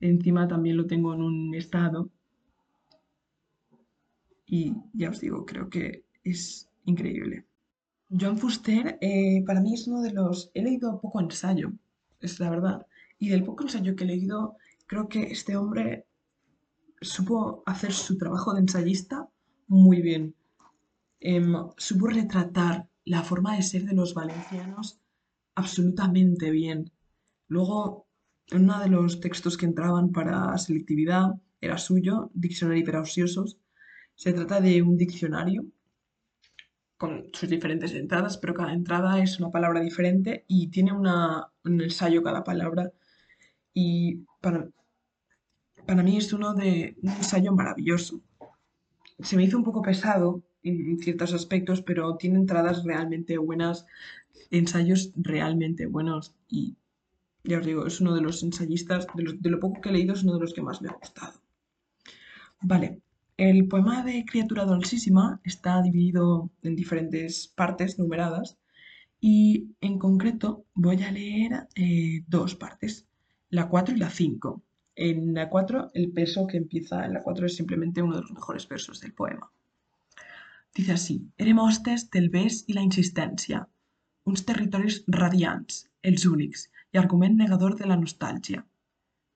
Encima 0.00 0.46
también 0.48 0.76
lo 0.76 0.86
tengo 0.86 1.14
en 1.14 1.22
un 1.22 1.54
estado. 1.54 2.10
Y 4.46 4.74
ya 4.92 5.10
os 5.10 5.20
digo, 5.20 5.44
creo 5.44 5.68
que 5.68 6.04
es 6.22 6.68
increíble. 6.84 7.46
John 8.08 8.38
Fuster 8.38 8.98
eh, 9.00 9.42
para 9.44 9.60
mí 9.60 9.74
es 9.74 9.86
uno 9.88 10.00
de 10.00 10.12
los... 10.12 10.50
He 10.54 10.62
leído 10.62 11.00
poco 11.00 11.20
ensayo, 11.20 11.72
es 12.20 12.38
la 12.38 12.50
verdad. 12.50 12.86
Y 13.18 13.28
del 13.30 13.44
poco 13.44 13.64
ensayo 13.64 13.96
que 13.96 14.04
he 14.04 14.06
leído, 14.06 14.56
Creo 14.86 15.08
que 15.08 15.24
este 15.24 15.56
hombre 15.56 16.06
supo 17.00 17.62
hacer 17.66 17.92
su 17.92 18.16
trabajo 18.16 18.54
de 18.54 18.60
ensayista 18.60 19.28
muy 19.66 20.00
bien. 20.00 20.36
Em, 21.18 21.54
supo 21.76 22.06
retratar 22.06 22.88
la 23.04 23.22
forma 23.22 23.56
de 23.56 23.62
ser 23.62 23.84
de 23.84 23.94
los 23.94 24.14
valencianos 24.14 25.00
absolutamente 25.56 26.50
bien. 26.50 26.92
Luego, 27.48 28.06
en 28.48 28.62
uno 28.62 28.78
de 28.78 28.88
los 28.88 29.20
textos 29.20 29.56
que 29.56 29.66
entraban 29.66 30.12
para 30.12 30.56
selectividad, 30.58 31.34
era 31.60 31.78
suyo, 31.78 32.30
Diccionario 32.34 32.84
para 32.84 33.00
ociosos, 33.00 33.58
se 34.16 34.32
trata 34.32 34.60
de 34.60 34.82
un 34.82 34.96
diccionario 34.96 35.64
con 36.96 37.28
sus 37.32 37.48
diferentes 37.48 37.92
entradas, 37.92 38.38
pero 38.38 38.54
cada 38.54 38.72
entrada 38.72 39.22
es 39.22 39.38
una 39.38 39.50
palabra 39.50 39.80
diferente 39.80 40.44
y 40.48 40.68
tiene 40.68 40.92
una, 40.92 41.52
un 41.64 41.80
ensayo 41.82 42.22
cada 42.22 42.42
palabra. 42.42 42.92
Y 43.74 44.24
para, 44.40 44.70
para 45.86 46.02
mí 46.02 46.16
es 46.16 46.32
uno 46.32 46.54
de 46.54 46.96
un 47.02 47.10
ensayo 47.10 47.52
maravilloso. 47.52 48.20
Se 49.20 49.36
me 49.36 49.44
hizo 49.44 49.58
un 49.58 49.64
poco 49.64 49.82
pesado 49.82 50.42
en 50.62 50.98
ciertos 50.98 51.32
aspectos, 51.34 51.82
pero 51.82 52.16
tiene 52.16 52.38
entradas 52.38 52.82
realmente 52.84 53.38
buenas, 53.38 53.86
ensayos 54.50 55.12
realmente 55.16 55.86
buenos 55.86 56.34
y 56.48 56.76
ya 57.44 57.58
os 57.58 57.66
digo, 57.66 57.86
es 57.86 58.00
uno 58.00 58.14
de 58.14 58.22
los 58.22 58.42
ensayistas, 58.42 59.06
de, 59.14 59.50
lo 59.50 59.60
poco 59.60 59.80
que 59.80 59.90
he 59.90 59.92
leído, 59.92 60.14
es 60.14 60.24
uno 60.24 60.34
de 60.34 60.40
los 60.40 60.52
que 60.52 60.62
más 60.62 60.82
me 60.82 60.88
ha 60.88 60.92
gustado. 60.92 61.34
Vale, 62.60 63.02
el 63.36 63.68
poema 63.68 64.02
de 64.02 64.24
Criatura 64.24 64.64
Dolcísima 64.64 65.40
está 65.44 65.82
dividido 65.82 66.50
en 66.62 66.74
diferentes 66.74 67.48
partes 67.48 67.98
numeradas 67.98 68.56
y 69.20 69.74
en 69.82 69.98
concreto 69.98 70.64
voy 70.74 71.02
a 71.02 71.12
leer 71.12 71.68
eh, 71.74 72.24
dos 72.28 72.54
partes, 72.54 73.06
la 73.50 73.68
4 73.68 73.94
y 73.94 73.98
la 73.98 74.08
5. 74.08 74.62
En 74.94 75.34
la 75.34 75.50
4, 75.50 75.90
el 75.92 76.12
peso 76.12 76.46
que 76.46 76.56
empieza 76.56 77.04
en 77.04 77.12
la 77.12 77.22
4 77.22 77.46
es 77.46 77.56
simplemente 77.56 78.00
uno 78.00 78.16
de 78.16 78.22
los 78.22 78.32
mejores 78.32 78.66
versos 78.68 79.00
del 79.00 79.12
poema. 79.12 79.50
Dice 80.74 80.92
así, 80.92 81.28
érem 81.36 81.58
hostes 81.58 82.08
del 82.10 82.30
bes 82.30 82.64
i 82.68 82.72
la 82.72 82.84
insistència, 82.84 83.66
uns 84.24 84.44
territoris 84.48 85.02
radiants, 85.08 85.84
els 86.02 86.24
únics, 86.24 86.70
i 86.92 86.98
argument 86.98 87.36
negador 87.36 87.76
de 87.76 87.86
la 87.86 88.00
nostàlgia. 88.00 88.64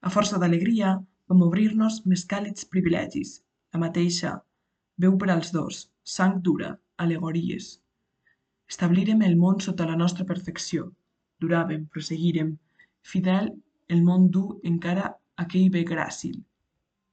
A 0.00 0.08
força 0.08 0.40
d'alegria 0.40 0.96
vam 1.28 1.44
obrir-nos 1.44 2.02
més 2.06 2.24
càlids 2.28 2.64
privilegis, 2.64 3.38
la 3.74 3.80
mateixa, 3.85 4.30
veu 5.02 5.16
per 5.20 5.28
als 5.33 5.50
dos, 5.56 5.80
sang 6.14 6.40
dura, 6.46 6.70
alegories. 7.04 7.68
Establirem 8.72 9.22
el 9.26 9.37
món 9.42 9.61
sota 9.66 9.87
la 9.90 9.98
nostra 10.00 10.26
perfecció. 10.30 10.88
Duràvem, 11.42 11.87
proseguirem, 11.94 12.50
fidel 13.12 13.50
el 13.94 14.02
món 14.09 14.26
du 14.37 14.44
encara 14.72 15.06
aquell 15.44 15.70
bé 15.76 15.85
gràcil. 15.92 16.37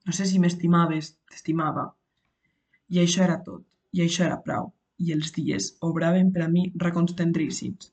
No 0.07 0.15
sé 0.17 0.27
si 0.31 0.41
m'estimaves, 0.43 1.13
t'estimava. 1.29 1.85
I 2.93 3.01
això 3.03 3.23
era 3.27 3.39
tot, 3.47 3.63
i 3.97 4.03
això 4.03 4.25
era 4.27 4.41
prou, 4.49 4.69
i 5.05 5.13
els 5.15 5.33
dies 5.37 5.71
obraven 5.87 6.29
per 6.35 6.43
a 6.45 6.51
mi 6.51 6.67
racons 6.83 7.15
tendríssims. 7.21 7.91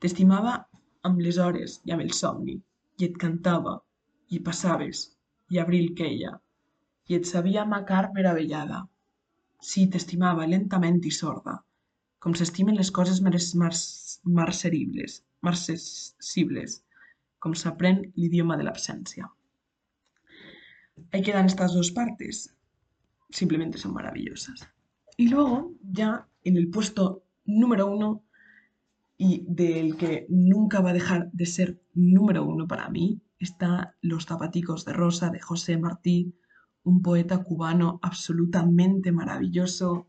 T'estimava 0.00 0.58
amb 1.08 1.24
les 1.24 1.38
hores 1.44 1.80
i 1.88 1.94
amb 1.96 2.04
el 2.04 2.12
somni, 2.20 2.60
i 3.00 3.08
et 3.08 3.16
cantava, 3.24 3.78
i 4.36 4.40
passaves, 4.46 5.08
i 5.54 5.58
abril 5.62 5.92
queia, 5.98 6.36
i 7.10 7.16
et 7.18 7.26
sabia 7.26 7.64
ma 7.66 7.80
car 7.86 8.04
meravellada. 8.14 8.84
Sí, 9.70 9.88
t'estimava 9.92 10.46
lentament 10.50 11.00
i 11.08 11.10
sorda, 11.16 11.56
com 12.22 12.36
s'estimen 12.38 12.78
les 12.78 12.92
coses 12.98 13.18
marceribles, 13.24 15.16
marcessibles, 15.46 16.78
com 17.42 17.56
s'aprèn 17.56 18.00
l'idioma 18.16 18.56
de 18.60 18.68
l'absència. 18.68 19.28
Ahí 21.10 21.22
quedan 21.26 21.50
estas 21.50 21.74
dos 21.74 21.90
partes. 21.90 22.54
Simplemente 23.30 23.78
son 23.78 23.94
maravillosas. 23.94 24.68
Y 25.16 25.28
luego, 25.28 25.72
ya 25.82 26.28
en 26.44 26.56
el 26.56 26.70
puesto 26.70 27.24
número 27.44 27.86
uno, 27.86 28.22
y 29.16 29.44
del 29.46 29.96
que 29.96 30.26
nunca 30.28 30.80
va 30.80 30.90
a 30.90 30.98
dejar 31.00 31.30
de 31.32 31.46
ser 31.46 31.80
número 31.94 32.44
uno 32.44 32.66
para 32.66 32.88
mí, 32.88 33.20
está 33.38 33.96
Los 34.00 34.26
zapaticos 34.26 34.84
de 34.84 34.92
rosa 34.92 35.30
de 35.30 35.40
José 35.40 35.76
Martí, 35.76 36.34
un 36.84 37.02
poeta 37.02 37.42
cubano 37.42 37.98
absolutamente 38.02 39.12
maravilloso. 39.12 40.06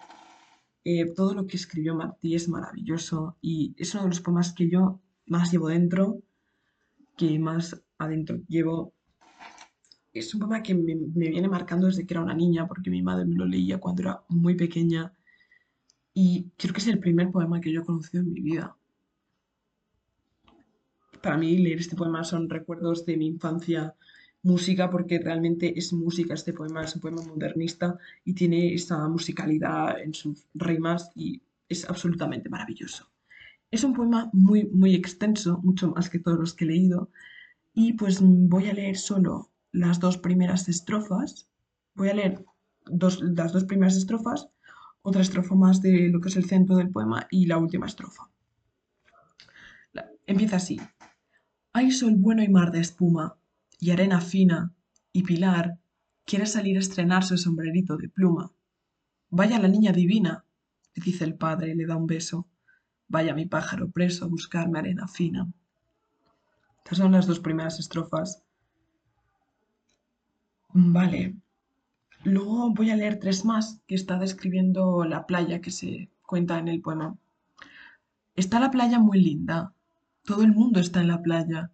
Eh, 0.83 1.11
todo 1.13 1.33
lo 1.33 1.45
que 1.45 1.57
escribió 1.57 1.95
Martí 1.95 2.35
es 2.35 2.49
maravilloso 2.49 3.37
y 3.41 3.75
es 3.77 3.93
uno 3.93 4.03
de 4.03 4.09
los 4.09 4.21
poemas 4.21 4.53
que 4.53 4.69
yo 4.69 4.99
más 5.27 5.51
llevo 5.51 5.67
dentro, 5.67 6.21
que 7.17 7.37
más 7.39 7.81
adentro 7.97 8.39
llevo. 8.47 8.93
Es 10.13 10.33
un 10.33 10.41
poema 10.41 10.63
que 10.63 10.73
me, 10.73 10.95
me 10.95 11.29
viene 11.29 11.47
marcando 11.47 11.87
desde 11.87 12.05
que 12.05 12.13
era 12.13 12.23
una 12.23 12.33
niña, 12.33 12.67
porque 12.67 12.89
mi 12.89 13.01
madre 13.01 13.25
me 13.25 13.35
lo 13.35 13.45
leía 13.45 13.79
cuando 13.79 14.01
era 14.01 14.23
muy 14.29 14.55
pequeña 14.55 15.13
y 16.13 16.49
creo 16.57 16.73
que 16.73 16.81
es 16.81 16.87
el 16.87 16.99
primer 16.99 17.31
poema 17.31 17.61
que 17.61 17.71
yo 17.71 17.81
he 17.81 17.85
conocido 17.85 18.21
en 18.23 18.33
mi 18.33 18.41
vida 18.41 18.75
para 21.21 21.37
mí 21.37 21.57
leer 21.57 21.79
este 21.79 21.95
poema 21.95 22.23
son 22.23 22.49
recuerdos 22.49 23.05
de 23.05 23.17
mi 23.17 23.27
infancia, 23.27 23.95
música, 24.43 24.89
porque 24.89 25.19
realmente 25.19 25.77
es 25.77 25.93
música 25.93 26.33
este 26.33 26.53
poema, 26.53 26.83
es 26.83 26.95
un 26.95 27.01
poema 27.01 27.21
modernista 27.21 27.97
y 28.25 28.33
tiene 28.33 28.73
esa 28.73 29.07
musicalidad 29.07 29.99
en 30.01 30.13
sus 30.13 30.47
rimas 30.53 31.11
y 31.15 31.41
es 31.69 31.89
absolutamente 31.89 32.49
maravilloso. 32.49 33.09
Es 33.69 33.83
un 33.83 33.93
poema 33.93 34.29
muy, 34.33 34.65
muy 34.65 34.95
extenso, 34.95 35.59
mucho 35.63 35.91
más 35.91 36.09
que 36.09 36.19
todos 36.19 36.39
los 36.39 36.53
que 36.53 36.65
he 36.65 36.67
leído, 36.67 37.09
y 37.73 37.93
pues 37.93 38.19
voy 38.21 38.67
a 38.67 38.73
leer 38.73 38.97
solo 38.97 39.51
las 39.71 39.99
dos 39.99 40.17
primeras 40.17 40.67
estrofas. 40.67 41.47
Voy 41.95 42.09
a 42.09 42.13
leer 42.13 42.43
las 42.85 43.53
dos 43.53 43.63
primeras 43.63 43.95
estrofas, 43.95 44.49
otra 45.01 45.21
estrofa 45.21 45.55
más 45.55 45.81
de 45.81 46.09
lo 46.09 46.19
que 46.19 46.29
es 46.29 46.35
el 46.35 46.45
centro 46.45 46.75
del 46.75 46.89
poema 46.89 47.27
y 47.31 47.45
la 47.45 47.57
última 47.57 47.85
estrofa. 47.85 48.29
empieza 50.25 50.57
así. 50.57 50.79
Hay 51.73 51.91
sol 51.91 52.15
bueno 52.17 52.43
y 52.43 52.49
mar 52.49 52.71
de 52.71 52.81
espuma, 52.81 53.37
y 53.81 53.89
arena 53.89 54.21
fina, 54.21 54.71
y 55.11 55.23
Pilar 55.23 55.79
quiere 56.23 56.45
salir 56.45 56.77
a 56.77 56.81
estrenar 56.81 57.23
su 57.23 57.35
sombrerito 57.35 57.97
de 57.97 58.09
pluma. 58.09 58.53
Vaya 59.31 59.59
la 59.59 59.67
niña 59.67 59.91
divina, 59.91 60.45
le 60.93 61.03
dice 61.03 61.25
el 61.25 61.35
padre 61.35 61.71
y 61.71 61.75
le 61.75 61.87
da 61.87 61.95
un 61.95 62.05
beso. 62.05 62.47
Vaya 63.07 63.33
mi 63.33 63.47
pájaro 63.47 63.89
preso 63.89 64.23
a 64.23 64.27
buscarme 64.27 64.77
arena 64.77 65.07
fina. 65.07 65.51
Estas 66.77 66.99
son 66.99 67.11
las 67.11 67.25
dos 67.25 67.39
primeras 67.39 67.79
estrofas. 67.79 68.43
Vale. 70.73 71.35
Luego 72.23 72.71
voy 72.73 72.91
a 72.91 72.95
leer 72.95 73.19
tres 73.19 73.43
más 73.45 73.81
que 73.87 73.95
está 73.95 74.19
describiendo 74.19 75.03
la 75.05 75.25
playa 75.25 75.59
que 75.59 75.71
se 75.71 76.11
cuenta 76.21 76.59
en 76.59 76.67
el 76.67 76.81
poema. 76.81 77.17
Está 78.35 78.59
la 78.59 78.69
playa 78.69 78.99
muy 78.99 79.19
linda, 79.19 79.73
todo 80.23 80.43
el 80.43 80.53
mundo 80.53 80.79
está 80.79 81.01
en 81.01 81.07
la 81.07 81.21
playa. 81.23 81.71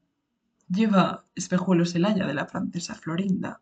Lleva 0.69 1.25
espejuelos 1.33 1.95
el 1.95 2.05
haya 2.05 2.27
de 2.27 2.33
la 2.33 2.45
francesa 2.45 2.95
Florinda. 2.95 3.61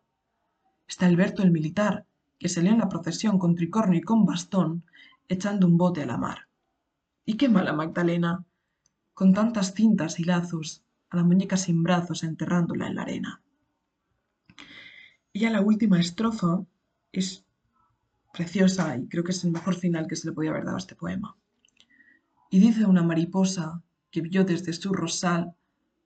Está 0.88 1.06
Alberto 1.06 1.42
el 1.42 1.52
militar, 1.52 2.04
que 2.38 2.48
salió 2.48 2.72
en 2.72 2.78
la 2.78 2.88
procesión 2.88 3.38
con 3.38 3.54
tricornio 3.54 3.98
y 3.98 4.02
con 4.02 4.24
bastón, 4.24 4.84
echando 5.28 5.66
un 5.66 5.76
bote 5.76 6.02
a 6.02 6.06
la 6.06 6.16
mar. 6.16 6.48
Y 7.24 7.36
qué 7.36 7.48
mala 7.48 7.72
Magdalena, 7.72 8.44
con 9.14 9.32
tantas 9.32 9.72
cintas 9.74 10.18
y 10.20 10.24
lazos, 10.24 10.84
a 11.10 11.16
la 11.16 11.24
muñeca 11.24 11.56
sin 11.56 11.82
brazos 11.82 12.22
enterrándola 12.24 12.88
en 12.88 12.94
la 12.96 13.02
arena. 13.02 13.42
Y 15.32 15.40
ya 15.40 15.50
la 15.50 15.60
última 15.60 16.00
estrofa 16.00 16.64
es 17.12 17.44
preciosa 18.32 18.96
y 18.96 19.08
creo 19.08 19.24
que 19.24 19.32
es 19.32 19.44
el 19.44 19.52
mejor 19.52 19.74
final 19.76 20.06
que 20.06 20.16
se 20.16 20.28
le 20.28 20.32
podía 20.32 20.50
haber 20.50 20.64
dado 20.64 20.76
a 20.76 20.80
este 20.80 20.96
poema. 20.96 21.36
Y 22.50 22.58
dice 22.58 22.84
una 22.84 23.02
mariposa 23.02 23.82
que 24.10 24.20
vio 24.20 24.44
desde 24.44 24.72
su 24.72 24.92
rosal, 24.92 25.54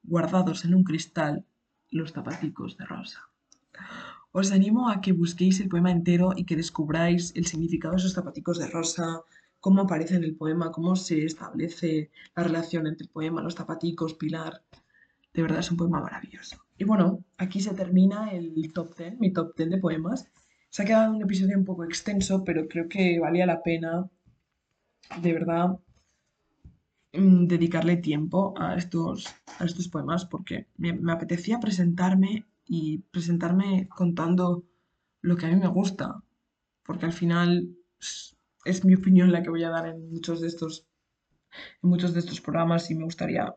guardados 0.02 0.64
en 0.64 0.74
un 0.74 0.84
cristal, 0.84 1.44
los 1.90 2.12
zapaticos 2.12 2.76
de 2.76 2.86
rosa. 2.86 3.28
Os 4.32 4.52
animo 4.52 4.88
a 4.88 5.00
que 5.00 5.12
busquéis 5.12 5.58
el 5.60 5.68
poema 5.68 5.90
entero 5.90 6.32
y 6.36 6.44
que 6.44 6.56
descubráis 6.56 7.32
el 7.34 7.46
significado 7.46 7.94
de 7.94 8.00
esos 8.00 8.14
zapaticos 8.14 8.58
de 8.58 8.68
rosa, 8.68 9.22
cómo 9.58 9.82
aparece 9.82 10.14
en 10.16 10.24
el 10.24 10.36
poema, 10.36 10.70
cómo 10.70 10.94
se 10.94 11.24
establece 11.24 12.10
la 12.36 12.44
relación 12.44 12.86
entre 12.86 13.04
el 13.04 13.10
poema, 13.10 13.42
los 13.42 13.56
zapaticos, 13.56 14.14
Pilar. 14.14 14.62
De 15.34 15.42
verdad 15.42 15.60
es 15.60 15.70
un 15.70 15.76
poema 15.76 16.00
maravilloso. 16.00 16.56
Y 16.78 16.84
bueno, 16.84 17.24
aquí 17.38 17.60
se 17.60 17.74
termina 17.74 18.30
el 18.30 18.72
top 18.72 18.96
10, 18.96 19.18
mi 19.18 19.32
top 19.32 19.56
10 19.56 19.70
de 19.70 19.78
poemas. 19.78 20.30
Se 20.70 20.82
ha 20.82 20.86
quedado 20.86 21.12
un 21.12 21.22
episodio 21.22 21.58
un 21.58 21.64
poco 21.64 21.84
extenso, 21.84 22.44
pero 22.44 22.68
creo 22.68 22.88
que 22.88 23.18
valía 23.18 23.46
la 23.46 23.62
pena, 23.62 24.08
de 25.20 25.32
verdad, 25.32 25.78
dedicarle 27.12 27.96
tiempo 27.96 28.54
a 28.56 28.76
estos, 28.76 29.26
a 29.58 29.64
estos 29.64 29.88
poemas 29.88 30.24
porque 30.24 30.66
me, 30.76 30.96
apetecía 31.12 31.58
presentarme 31.58 32.46
y 32.66 32.98
presentarme 33.10 33.88
contando 33.88 34.64
lo 35.20 35.36
que 35.36 35.46
a 35.46 35.48
mí 35.48 35.56
me 35.56 35.66
gusta, 35.66 36.22
porque 36.84 37.06
al 37.06 37.12
final 37.12 37.76
es, 38.64 38.84
mi 38.84 38.94
opinión 38.94 39.32
la 39.32 39.42
que 39.42 39.50
voy 39.50 39.64
a 39.64 39.70
dar 39.70 39.88
en 39.88 40.10
muchos 40.10 40.40
de 40.40 40.46
estos 40.46 40.86
en 41.82 41.90
muchos 41.90 42.14
de 42.14 42.20
estos 42.20 42.40
programas 42.40 42.90
y 42.92 42.94
me 42.94 43.02
gustaría, 43.02 43.56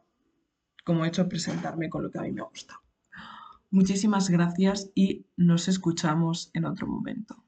como 0.83 1.05
he 1.05 1.09
hecho, 1.09 1.29
presentarme 1.29 1.89
con 1.89 2.01
lo 2.01 2.09
que 2.09 2.17
a 2.17 2.23
mí 2.23 2.31
me 2.31 2.41
gusta. 2.41 2.81
Muchísimas 3.69 4.31
gracias 4.31 4.89
y 4.95 5.27
nos 5.37 5.67
escuchamos 5.67 6.49
en 6.53 6.65
otro 6.65 6.87
momento. 6.87 7.42